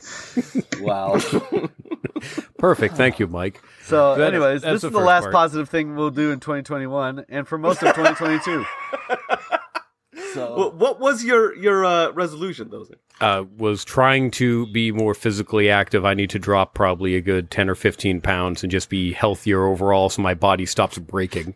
Wow. 0.80 1.20
Perfect. 2.58 2.96
Thank 2.96 3.18
you, 3.18 3.26
Mike. 3.26 3.60
So, 3.84 4.16
That- 4.16 4.34
anyways, 4.34 4.62
that's 4.62 4.74
this 4.74 4.82
the 4.82 4.88
is 4.88 4.92
the 4.92 4.98
first 4.98 5.06
last 5.06 5.22
part. 5.24 5.34
positive 5.34 5.68
thing 5.68 5.94
we'll 5.96 6.10
do 6.10 6.30
in 6.32 6.40
2021, 6.40 7.24
and 7.28 7.46
for 7.46 7.56
most 7.58 7.82
of 7.82 7.94
2022. 7.94 8.64
so, 10.34 10.56
Well, 10.56 10.72
what 10.72 11.00
was 11.00 11.24
your 11.24 11.54
your 11.56 11.84
uh, 11.84 12.10
resolution, 12.12 12.68
though? 12.70 12.84
Zach? 12.84 12.96
uh, 13.20 13.44
was 13.56 13.84
trying 13.84 14.30
to 14.32 14.66
be 14.72 14.92
more 14.92 15.14
physically 15.14 15.70
active. 15.70 16.04
I 16.04 16.14
need 16.14 16.30
to 16.30 16.38
drop 16.38 16.74
probably 16.74 17.16
a 17.16 17.20
good 17.20 17.50
10 17.50 17.68
or 17.68 17.74
15 17.74 18.20
pounds 18.20 18.62
and 18.62 18.70
just 18.70 18.88
be 18.88 19.12
healthier 19.12 19.64
overall 19.64 20.08
so 20.08 20.22
my 20.22 20.34
body 20.34 20.66
stops 20.66 20.98
breaking. 20.98 21.54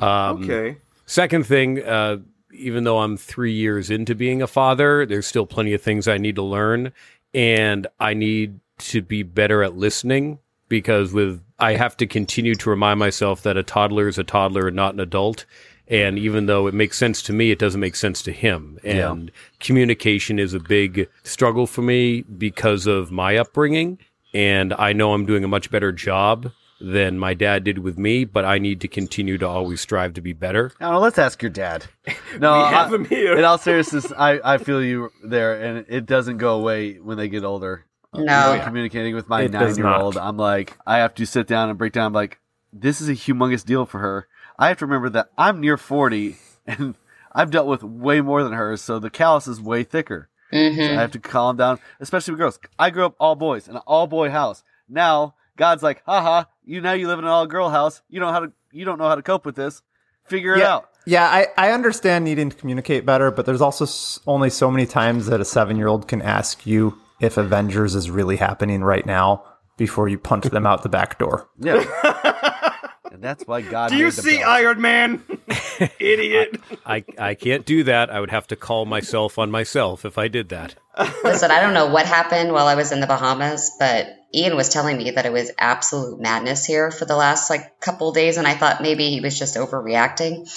Um, 0.00 0.42
Okay. 0.44 0.78
Second 1.08 1.46
thing, 1.46 1.82
uh, 1.84 2.16
even 2.56 2.84
though 2.84 2.98
I'm 2.98 3.16
three 3.16 3.52
years 3.52 3.90
into 3.90 4.14
being 4.14 4.42
a 4.42 4.46
father, 4.46 5.06
there's 5.06 5.26
still 5.26 5.46
plenty 5.46 5.72
of 5.72 5.82
things 5.82 6.08
I 6.08 6.18
need 6.18 6.36
to 6.36 6.42
learn. 6.42 6.92
And 7.34 7.86
I 8.00 8.14
need 8.14 8.60
to 8.78 9.02
be 9.02 9.22
better 9.22 9.62
at 9.62 9.76
listening 9.76 10.38
because 10.68 11.12
with 11.12 11.42
I 11.58 11.74
have 11.74 11.96
to 11.98 12.06
continue 12.06 12.54
to 12.54 12.70
remind 12.70 12.98
myself 12.98 13.42
that 13.42 13.56
a 13.56 13.62
toddler 13.62 14.08
is 14.08 14.18
a 14.18 14.24
toddler 14.24 14.66
and 14.66 14.76
not 14.76 14.94
an 14.94 15.00
adult. 15.00 15.46
And 15.88 16.18
even 16.18 16.46
though 16.46 16.66
it 16.66 16.74
makes 16.74 16.98
sense 16.98 17.22
to 17.22 17.32
me, 17.32 17.50
it 17.50 17.58
doesn't 17.58 17.80
make 17.80 17.96
sense 17.96 18.20
to 18.22 18.32
him. 18.32 18.78
Yeah. 18.82 19.12
And 19.12 19.30
communication 19.60 20.38
is 20.38 20.52
a 20.52 20.60
big 20.60 21.08
struggle 21.22 21.66
for 21.66 21.82
me 21.82 22.22
because 22.22 22.86
of 22.86 23.12
my 23.12 23.36
upbringing. 23.36 23.98
And 24.34 24.74
I 24.74 24.92
know 24.92 25.12
I'm 25.12 25.24
doing 25.24 25.44
a 25.44 25.48
much 25.48 25.70
better 25.70 25.92
job 25.92 26.50
than 26.80 27.18
my 27.18 27.34
dad 27.34 27.64
did 27.64 27.78
with 27.78 27.98
me, 27.98 28.24
but 28.24 28.44
I 28.44 28.58
need 28.58 28.80
to 28.82 28.88
continue 28.88 29.38
to 29.38 29.48
always 29.48 29.80
strive 29.80 30.14
to 30.14 30.20
be 30.20 30.32
better. 30.32 30.72
I 30.80 30.94
let's 30.96 31.18
ask 31.18 31.42
your 31.42 31.50
dad. 31.50 31.86
No, 32.38 32.52
We 32.52 32.64
have 32.74 32.92
I- 32.92 32.96
him 32.96 33.04
here. 33.06 33.38
In 33.38 33.44
all 33.44 33.56
seriousness, 33.56 34.12
I, 34.16 34.40
I 34.44 34.58
feel 34.58 34.82
you 34.82 35.10
there, 35.24 35.54
and 35.54 35.86
it 35.88 36.04
doesn't 36.04 36.36
go 36.36 36.58
away 36.58 36.94
when 36.98 37.16
they 37.16 37.28
get 37.28 37.44
older. 37.44 37.86
No. 38.14 38.24
Oh, 38.28 38.54
Even 38.54 38.66
communicating 38.66 39.14
with 39.14 39.28
my 39.28 39.42
It 39.42 39.52
nine 39.52 39.74
year 39.74 39.88
old, 39.88 40.18
I'm 40.18 40.36
like, 40.36 40.76
I 40.86 40.98
have 40.98 41.14
to 41.14 41.26
sit 41.26 41.46
down 41.46 41.70
and 41.70 41.78
break 41.78 41.94
down. 41.94 42.06
I'm 42.06 42.12
like, 42.12 42.38
this 42.72 43.00
is 43.00 43.08
a 43.08 43.12
humongous 43.14 43.64
deal 43.64 43.86
for 43.86 44.00
her. 44.00 44.28
I 44.58 44.68
have 44.68 44.78
to 44.78 44.86
remember 44.86 45.08
that 45.10 45.30
I'm 45.38 45.60
near 45.60 45.76
40, 45.78 46.36
and 46.66 46.94
I've 47.32 47.50
dealt 47.50 47.66
with 47.66 47.82
way 47.82 48.20
more 48.20 48.42
than 48.44 48.52
her, 48.52 48.76
so 48.76 48.98
the 48.98 49.10
callus 49.10 49.46
is 49.46 49.60
way 49.60 49.82
thicker. 49.82 50.28
So 50.50 50.58
mm-hmm. 50.58 50.98
I 50.98 51.00
have 51.00 51.10
to 51.12 51.18
calm 51.18 51.56
down, 51.56 51.80
especially 52.00 52.32
with 52.32 52.40
girls. 52.40 52.60
I 52.78 52.90
grew 52.90 53.04
up 53.06 53.16
all 53.18 53.34
boys 53.34 53.66
in 53.66 53.76
an 53.76 53.82
all 53.86 54.06
boy 54.06 54.30
house. 54.30 54.62
Now 54.88 55.34
God's 55.56 55.82
like, 55.82 56.02
haha, 56.06 56.44
you 56.66 56.80
now 56.82 56.92
you 56.92 57.06
live 57.08 57.18
in 57.18 57.24
an 57.24 57.30
all 57.30 57.46
girl 57.46 57.70
house. 57.70 58.02
You 58.08 58.20
don't 58.20 58.28
know 58.28 58.32
how 58.34 58.40
to 58.40 58.52
you 58.72 58.84
don't 58.84 58.98
know 58.98 59.08
how 59.08 59.14
to 59.14 59.22
cope 59.22 59.46
with 59.46 59.54
this. 59.54 59.80
Figure 60.24 60.54
it 60.56 60.58
yeah, 60.58 60.74
out. 60.74 60.88
yeah. 61.06 61.24
I, 61.24 61.46
I 61.56 61.70
understand 61.70 62.24
needing 62.24 62.50
to 62.50 62.56
communicate 62.56 63.06
better, 63.06 63.30
but 63.30 63.46
there's 63.46 63.60
also 63.60 63.84
s- 63.84 64.18
only 64.26 64.50
so 64.50 64.70
many 64.72 64.84
times 64.84 65.26
that 65.26 65.40
a 65.40 65.44
seven 65.44 65.76
year 65.76 65.86
old 65.86 66.08
can 66.08 66.20
ask 66.20 66.66
you 66.66 66.98
if 67.20 67.36
Avengers 67.36 67.94
is 67.94 68.10
really 68.10 68.36
happening 68.36 68.82
right 68.82 69.06
now 69.06 69.44
before 69.76 70.08
you 70.08 70.18
punch 70.18 70.44
them 70.46 70.66
out 70.66 70.82
the 70.82 70.88
back 70.88 71.18
door. 71.18 71.48
Yeah. 71.60 71.84
and 73.12 73.22
that's 73.22 73.46
why 73.46 73.62
God 73.62 73.90
Do 73.90 73.96
you 73.96 74.10
the 74.10 74.20
see 74.22 74.38
belt. 74.38 74.48
Iron 74.48 74.80
Man? 74.80 75.22
Idiot. 76.00 76.60
I, 76.84 77.04
I 77.18 77.34
can't 77.34 77.64
do 77.64 77.84
that. 77.84 78.10
I 78.10 78.18
would 78.18 78.30
have 78.30 78.48
to 78.48 78.56
call 78.56 78.84
myself 78.84 79.38
on 79.38 79.50
myself 79.50 80.04
if 80.04 80.18
I 80.18 80.26
did 80.28 80.48
that. 80.48 80.74
Listen, 81.22 81.50
I 81.52 81.60
don't 81.60 81.74
know 81.74 81.86
what 81.86 82.06
happened 82.06 82.52
while 82.52 82.66
I 82.66 82.74
was 82.74 82.90
in 82.90 83.00
the 83.00 83.06
Bahamas, 83.06 83.70
but 83.78 84.08
Ian 84.34 84.56
was 84.56 84.68
telling 84.68 84.96
me 84.98 85.12
that 85.12 85.26
it 85.26 85.32
was 85.32 85.52
absolute 85.58 86.20
madness 86.20 86.64
here 86.64 86.90
for 86.90 87.04
the 87.04 87.16
last 87.16 87.48
like 87.50 87.80
couple 87.80 88.12
days, 88.12 88.36
and 88.36 88.46
I 88.46 88.54
thought 88.54 88.82
maybe 88.82 89.10
he 89.10 89.20
was 89.20 89.38
just 89.38 89.56
overreacting. 89.56 90.48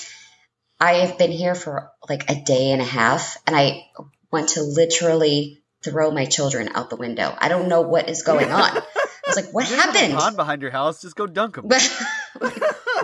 I 0.80 0.94
have 1.06 1.18
been 1.18 1.32
here 1.32 1.56
for 1.56 1.92
like 2.08 2.30
a 2.30 2.42
day 2.42 2.72
and 2.72 2.82
a 2.82 2.86
half, 2.86 3.38
and 3.46 3.56
I 3.56 3.84
want 4.32 4.50
to 4.50 4.62
literally 4.64 5.62
throw 5.84 6.12
my 6.12 6.26
children 6.26 6.70
out 6.74 6.90
the 6.90 6.96
window. 6.96 7.34
I 7.38 7.50
don't 7.50 7.68
know 7.70 7.82
what 7.82 8.10
is 8.10 8.24
going 8.24 8.52
on. 8.52 8.78
I 8.78 8.82
was 9.28 9.36
like, 9.36 9.54
what 9.54 9.68
There's 9.68 9.80
a 9.80 9.84
happened? 9.84 10.14
pond 10.14 10.36
behind 10.36 10.62
your 10.62 10.72
house. 10.72 11.02
Just 11.02 11.16
go 11.16 11.28
dunk 11.28 11.56
them. 11.56 11.70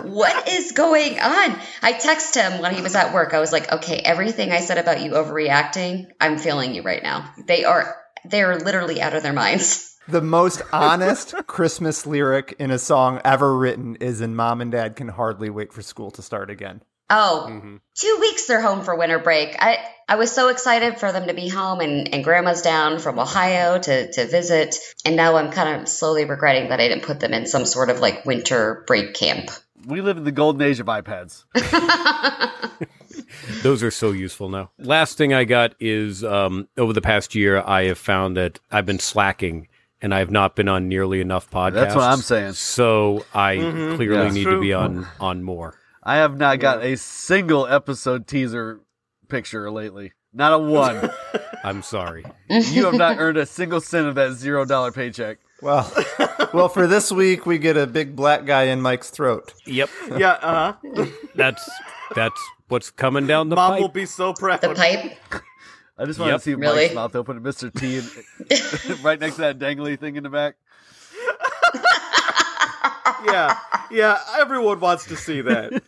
what 0.02 0.48
is 0.48 0.72
going 0.72 1.18
on? 1.20 1.58
I 1.82 1.92
text 1.92 2.34
him 2.34 2.60
when 2.60 2.74
he 2.74 2.82
was 2.82 2.94
at 2.94 3.14
work. 3.14 3.32
I 3.34 3.40
was 3.40 3.52
like, 3.52 3.72
okay, 3.72 3.96
everything 3.98 4.52
I 4.52 4.60
said 4.60 4.78
about 4.78 5.00
you 5.02 5.12
overreacting, 5.12 6.06
I'm 6.20 6.38
feeling 6.38 6.74
you 6.74 6.82
right 6.82 7.02
now. 7.02 7.32
They 7.46 7.64
are 7.64 7.96
they're 8.24 8.58
literally 8.58 9.00
out 9.00 9.14
of 9.14 9.22
their 9.22 9.32
minds. 9.32 9.95
The 10.08 10.22
most 10.22 10.62
honest 10.72 11.34
Christmas 11.46 12.06
lyric 12.06 12.54
in 12.58 12.70
a 12.70 12.78
song 12.78 13.20
ever 13.24 13.56
written 13.56 13.96
is 13.96 14.20
in 14.20 14.36
Mom 14.36 14.60
and 14.60 14.70
Dad 14.70 14.96
Can 14.96 15.08
Hardly 15.08 15.50
Wait 15.50 15.72
for 15.72 15.82
School 15.82 16.10
to 16.12 16.22
Start 16.22 16.48
Again. 16.48 16.82
Oh, 17.10 17.46
Mhm. 17.48 17.80
two 17.94 18.16
weeks 18.20 18.46
they're 18.46 18.60
home 18.60 18.82
for 18.82 18.96
winter 18.96 19.18
break. 19.18 19.56
I, 19.60 19.78
I 20.08 20.16
was 20.16 20.32
so 20.32 20.48
excited 20.48 20.98
for 20.98 21.12
them 21.12 21.28
to 21.28 21.34
be 21.34 21.48
home 21.48 21.80
and, 21.80 22.12
and 22.12 22.24
grandma's 22.24 22.62
down 22.62 22.98
from 22.98 23.18
Ohio 23.18 23.78
to, 23.78 24.12
to 24.12 24.26
visit. 24.26 24.76
And 25.04 25.16
now 25.16 25.36
I'm 25.36 25.52
kind 25.52 25.80
of 25.82 25.88
slowly 25.88 26.24
regretting 26.24 26.70
that 26.70 26.80
I 26.80 26.88
didn't 26.88 27.04
put 27.04 27.20
them 27.20 27.32
in 27.32 27.46
some 27.46 27.64
sort 27.64 27.90
of 27.90 28.00
like 28.00 28.24
winter 28.26 28.84
break 28.86 29.14
camp. 29.14 29.50
We 29.86 30.00
live 30.00 30.16
in 30.16 30.24
the 30.24 30.32
golden 30.32 30.62
age 30.62 30.80
of 30.80 30.86
iPads. 30.86 31.44
Those 33.62 33.82
are 33.82 33.90
so 33.90 34.10
useful 34.12 34.48
now. 34.48 34.70
Last 34.78 35.16
thing 35.18 35.32
I 35.32 35.44
got 35.44 35.74
is 35.80 36.24
um, 36.24 36.68
over 36.76 36.92
the 36.92 37.00
past 37.00 37.34
year, 37.34 37.62
I 37.64 37.84
have 37.84 37.98
found 37.98 38.36
that 38.36 38.58
I've 38.70 38.86
been 38.86 38.98
slacking 38.98 39.68
and 40.02 40.14
I 40.14 40.18
have 40.20 40.30
not 40.30 40.56
been 40.56 40.68
on 40.68 40.88
nearly 40.88 41.20
enough 41.20 41.50
podcasts. 41.50 41.72
That's 41.74 41.94
what 41.94 42.04
I'm 42.04 42.18
saying. 42.18 42.52
So 42.54 43.24
I 43.34 43.56
Mhm. 43.56 43.96
clearly 43.96 44.24
Yeah. 44.26 44.30
need 44.30 44.42
True. 44.44 44.54
to 44.56 44.60
be 44.60 44.72
on 44.72 45.06
on 45.20 45.42
more. 45.42 45.74
I 46.02 46.16
have 46.16 46.36
not 46.38 46.58
got 46.60 46.84
a 46.84 46.96
single 46.96 47.66
episode 47.66 48.26
teaser 48.26 48.80
picture 49.28 49.70
lately. 49.70 50.12
Not 50.32 50.52
a 50.52 50.58
one. 50.58 51.10
I'm 51.64 51.82
sorry. 51.82 52.24
you 52.48 52.84
have 52.84 52.94
not 52.94 53.16
earned 53.18 53.38
a 53.38 53.46
single 53.46 53.80
cent 53.80 54.06
of 54.06 54.14
that 54.16 54.32
zero 54.34 54.64
dollar 54.64 54.92
paycheck. 54.92 55.38
Well, 55.62 55.90
well, 56.52 56.68
for 56.68 56.86
this 56.86 57.10
week 57.10 57.46
we 57.46 57.56
get 57.58 57.76
a 57.78 57.86
big 57.86 58.14
black 58.14 58.44
guy 58.44 58.64
in 58.64 58.82
Mike's 58.82 59.08
throat. 59.10 59.54
Yep, 59.64 59.88
Yeah, 60.18 60.32
uh 60.32 60.72
huh. 60.94 61.06
that's 61.34 61.68
that's 62.14 62.40
what's 62.68 62.90
coming 62.90 63.26
down 63.26 63.48
the 63.48 63.56
Mom 63.56 63.72
pipe. 63.72 63.80
will 63.80 63.88
be 63.88 64.04
so 64.06 64.34
proud. 64.34 64.60
The 64.60 64.74
pipe? 64.74 65.16
I 65.98 66.04
just 66.04 66.18
want 66.18 66.30
Yep. 66.32 66.40
to 66.40 66.44
see 66.44 66.54
Really? 66.54 66.82
Mike's 66.84 66.94
mouth 66.94 67.16
open 67.16 67.38
and 67.38 67.46
Mr. 67.46 67.72
T 67.72 67.98
and, 67.98 69.00
right 69.04 69.18
next 69.18 69.36
to 69.36 69.40
that 69.42 69.58
dangly 69.58 69.98
thing 69.98 70.16
in 70.16 70.22
the 70.24 70.30
back. 70.30 70.56
yeah, 73.26 73.58
yeah. 73.90 74.18
Everyone 74.38 74.80
wants 74.80 75.06
to 75.06 75.16
see 75.16 75.40
that. 75.42 75.82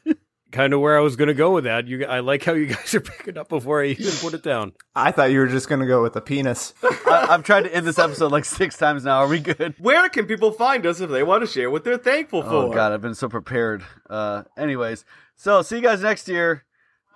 kind 0.50 0.72
of 0.72 0.80
where 0.80 0.96
I 0.96 1.00
was 1.00 1.16
going 1.16 1.28
to 1.28 1.34
go 1.34 1.52
with 1.52 1.64
that. 1.64 1.86
You, 1.86 2.06
I 2.06 2.20
like 2.20 2.44
how 2.44 2.54
you 2.54 2.66
guys 2.66 2.94
are 2.94 3.00
picking 3.00 3.36
up 3.36 3.48
before 3.48 3.82
I 3.82 3.88
even 3.88 4.12
put 4.20 4.34
it 4.34 4.42
down. 4.42 4.72
I 4.94 5.12
thought 5.12 5.30
you 5.30 5.40
were 5.40 5.46
just 5.46 5.68
gonna 5.68 5.86
go 5.86 6.02
with 6.02 6.14
the 6.14 6.20
penis. 6.22 6.72
I, 6.82 7.26
I've 7.30 7.44
tried 7.44 7.64
to 7.64 7.74
end 7.74 7.86
this 7.86 7.98
episode 7.98 8.32
like 8.32 8.44
six 8.46 8.76
times 8.76 9.04
now. 9.04 9.18
Are 9.18 9.28
we 9.28 9.40
good? 9.40 9.74
Where 9.78 10.08
can 10.08 10.26
people 10.26 10.50
find 10.52 10.84
us 10.86 11.00
if 11.00 11.10
they 11.10 11.22
want 11.22 11.42
to 11.42 11.46
share 11.46 11.70
what 11.70 11.84
they're 11.84 11.98
thankful 11.98 12.42
for? 12.42 12.48
Oh 12.48 12.72
god, 12.72 12.92
I've 12.92 13.02
been 13.02 13.14
so 13.14 13.28
prepared. 13.28 13.84
Uh, 14.08 14.44
anyways, 14.56 15.04
so 15.36 15.62
see 15.62 15.76
you 15.76 15.82
guys 15.82 16.02
next 16.02 16.28
year. 16.28 16.64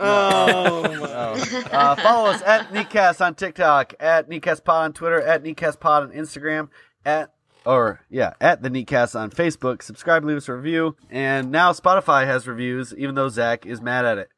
Oh, 0.00 0.82
my. 1.00 1.08
Oh. 1.12 1.62
Uh, 1.70 1.94
follow 1.96 2.30
us 2.30 2.42
at 2.42 2.68
Neatcast 2.72 3.24
on 3.24 3.34
TikTok, 3.34 3.94
at 4.00 4.28
NeatcastPod 4.28 4.68
on 4.68 4.92
Twitter, 4.92 5.20
at 5.20 5.42
NeatcastPod 5.44 6.02
on 6.02 6.12
Instagram, 6.12 6.68
at 7.04 7.32
or 7.64 8.00
yeah, 8.10 8.32
at 8.40 8.62
the 8.62 8.68
Neatcast 8.70 9.18
on 9.18 9.30
Facebook. 9.30 9.82
Subscribe, 9.82 10.24
leave 10.24 10.36
us 10.36 10.48
a 10.48 10.54
review, 10.54 10.96
and 11.10 11.50
now 11.52 11.72
Spotify 11.72 12.24
has 12.26 12.48
reviews, 12.48 12.92
even 12.96 13.14
though 13.14 13.28
Zach 13.28 13.64
is 13.66 13.80
mad 13.80 14.04
at 14.04 14.18
it. 14.18 14.28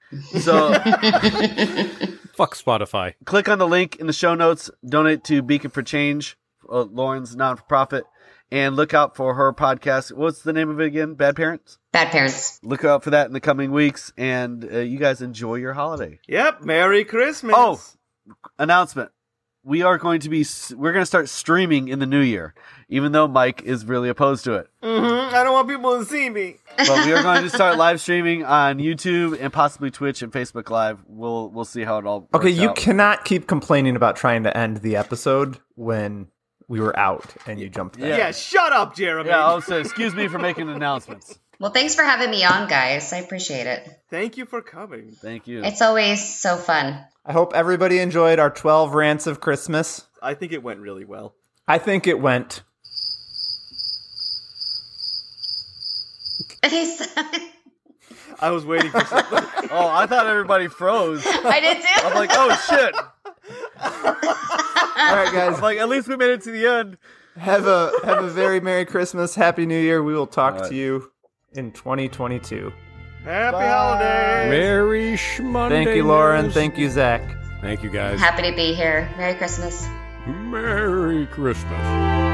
So 0.43 0.75
Fuck 2.35 2.55
Spotify. 2.55 3.15
click 3.25 3.49
on 3.49 3.59
the 3.59 3.67
link 3.67 3.97
in 3.97 4.07
the 4.07 4.13
show 4.13 4.35
notes. 4.35 4.71
Donate 4.87 5.25
to 5.25 5.41
Beacon 5.43 5.71
for 5.71 5.83
Change, 5.83 6.37
uh, 6.71 6.83
Lauren's 6.83 7.35
non-for-profit, 7.37 8.05
and 8.51 8.77
look 8.77 8.95
out 8.95 9.17
for 9.17 9.35
her 9.35 9.53
podcast. 9.53 10.13
What's 10.13 10.43
the 10.43 10.53
name 10.53 10.71
of 10.71 10.81
it 10.81 10.87
again? 10.87 11.15
Bad 11.15 11.37
Parents. 11.37 11.79
Bad 11.93 12.11
parents. 12.11 12.59
Look 12.63 12.85
out 12.85 13.05
for 13.05 13.11
that 13.11 13.27
in 13.29 13.33
the 13.33 13.41
coming 13.41 13.71
weeks, 13.73 14.13
and 14.17 14.65
uh, 14.73 14.79
you 14.79 14.99
guys 14.99 15.23
enjoy 15.23 15.57
your 15.57 15.73
holiday. 15.75 16.19
Yep. 16.27 16.63
Merry 16.65 17.05
Christmas. 17.05 17.55
Oh, 17.57 17.81
announcement. 18.59 19.11
We 19.67 19.81
are 19.83 19.97
going 19.97 20.21
to 20.21 20.29
be 20.29 20.45
we're 20.77 20.93
going 20.93 21.03
to 21.03 21.07
start 21.07 21.31
streaming 21.31 21.89
in 21.89 21.99
the 21.99 22.05
new 22.05 22.21
year, 22.21 22.55
even 22.91 23.13
though 23.13 23.27
Mike 23.27 23.63
is 23.63 23.87
really 23.87 24.11
opposed 24.11 24.45
to 24.45 24.55
it. 24.57 24.67
hmm 24.83 24.89
I 25.35 25.43
don't 25.43 25.55
want 25.55 25.69
people 25.69 25.99
to 25.99 26.05
see 26.05 26.29
me. 26.29 26.57
But 26.77 27.07
we 27.07 27.15
are 27.15 27.23
going 27.23 27.43
to 27.45 27.49
start 27.55 27.79
live 27.79 27.99
streaming 28.03 28.45
on 28.45 28.79
YouTube 28.79 29.41
and 29.41 29.51
possibly 29.51 29.91
Twitch 29.91 30.21
and 30.21 30.31
Facebook 30.31 30.69
Live. 30.69 30.99
We'll 31.07 31.49
we'll 31.49 31.65
see 31.65 31.83
how 31.83 31.97
it 31.97 32.05
all. 32.07 32.29
Okay, 32.35 32.51
you 32.51 32.69
out. 32.71 32.77
cannot 32.77 33.25
keep 33.25 33.47
complaining 33.47 33.97
about 33.97 34.17
trying 34.17 34.43
to 34.43 34.55
end 34.55 34.79
the 34.79 34.97
episode 34.97 35.59
when 35.77 36.27
we 36.69 36.81
were 36.81 36.99
out 36.99 37.35
and 37.47 37.61
you 37.61 37.69
jumped 37.69 37.99
back. 37.99 38.09
Yeah. 38.09 38.17
Yeah, 38.17 38.31
shut 38.33 38.73
up, 38.73 38.97
Jeremy. 38.97 39.31
Yeah, 39.31 39.45
I'll 39.45 39.61
say 39.61 39.81
excuse 39.81 40.15
me 40.15 40.29
for 40.29 40.39
making 40.39 40.69
announcements. 40.69 41.39
Well, 41.59 41.71
thanks 41.71 41.95
for 41.95 42.03
having 42.03 42.31
me 42.31 42.45
on, 42.45 42.69
guys. 42.69 43.13
I 43.13 43.19
appreciate 43.19 43.67
it. 43.67 43.89
Thank 44.11 44.37
you 44.37 44.45
for 44.45 44.61
coming. 44.61 45.13
Thank 45.13 45.47
you. 45.47 45.63
It's 45.63 45.83
always 45.83 46.41
so 46.41 46.57
fun. 46.57 47.05
I 47.25 47.33
hope 47.33 47.55
everybody 47.55 48.01
enjoyed 48.01 48.39
our 48.39 48.51
12 48.51 48.93
rants 48.93 49.27
of 49.27 49.41
Christmas. 49.41 50.05
I 50.21 50.35
think 50.35 50.53
it 50.53 50.63
went 50.63 50.81
really 50.81 51.05
well. 51.05 51.35
I 51.67 51.79
think 51.79 52.07
it 52.07 52.21
went. 52.21 52.63
I 58.41 58.51
was 58.51 58.67
waiting 58.67 58.91
for 58.91 59.05
something. 59.05 59.39
oh, 59.71 59.89
I 59.89 60.07
thought 60.07 60.27
everybody 60.27 60.69
froze. 60.69 61.25
I 61.27 61.61
did 61.61 61.79
too. 61.79 62.07
I'm 62.07 62.15
like, 62.15 62.31
oh 62.33 62.51
shit! 62.69 62.95
All 65.11 65.17
right, 65.17 65.33
guys. 65.33 65.61
Like, 65.61 65.79
at 65.79 65.89
least 65.89 66.09
we 66.09 66.17
made 66.17 66.31
it 66.31 66.43
to 66.43 66.51
the 66.51 66.67
end. 66.67 66.99
Have 67.37 67.67
a 67.67 67.91
have 68.05 68.23
a 68.23 68.29
very 68.29 68.61
merry 68.61 68.85
Christmas, 68.85 69.35
happy 69.35 69.67
New 69.67 69.79
Year. 69.81 70.03
We 70.03 70.15
will 70.15 70.27
talk 70.27 70.55
All 70.55 70.61
right. 70.61 70.69
to 70.71 70.75
you 70.75 71.11
in 71.53 71.73
2022. 71.73 72.73
Happy 73.25 73.57
holidays. 73.57 74.51
Merry 74.51 75.15
Schmonday. 75.15 75.69
Thank 75.85 75.97
you, 75.97 76.05
Lauren. 76.05 76.51
Thank 76.51 76.79
you, 76.79 76.89
Zach. 76.91 77.23
Thank 77.61 77.83
you, 77.83 77.91
guys. 77.91 78.21
Happy 78.21 78.43
to 78.49 78.55
be 78.55 78.75
here. 78.75 79.11
Merry 79.17 79.35
Christmas. 79.35 79.87
Merry 80.27 81.27
Christmas. 81.27 82.34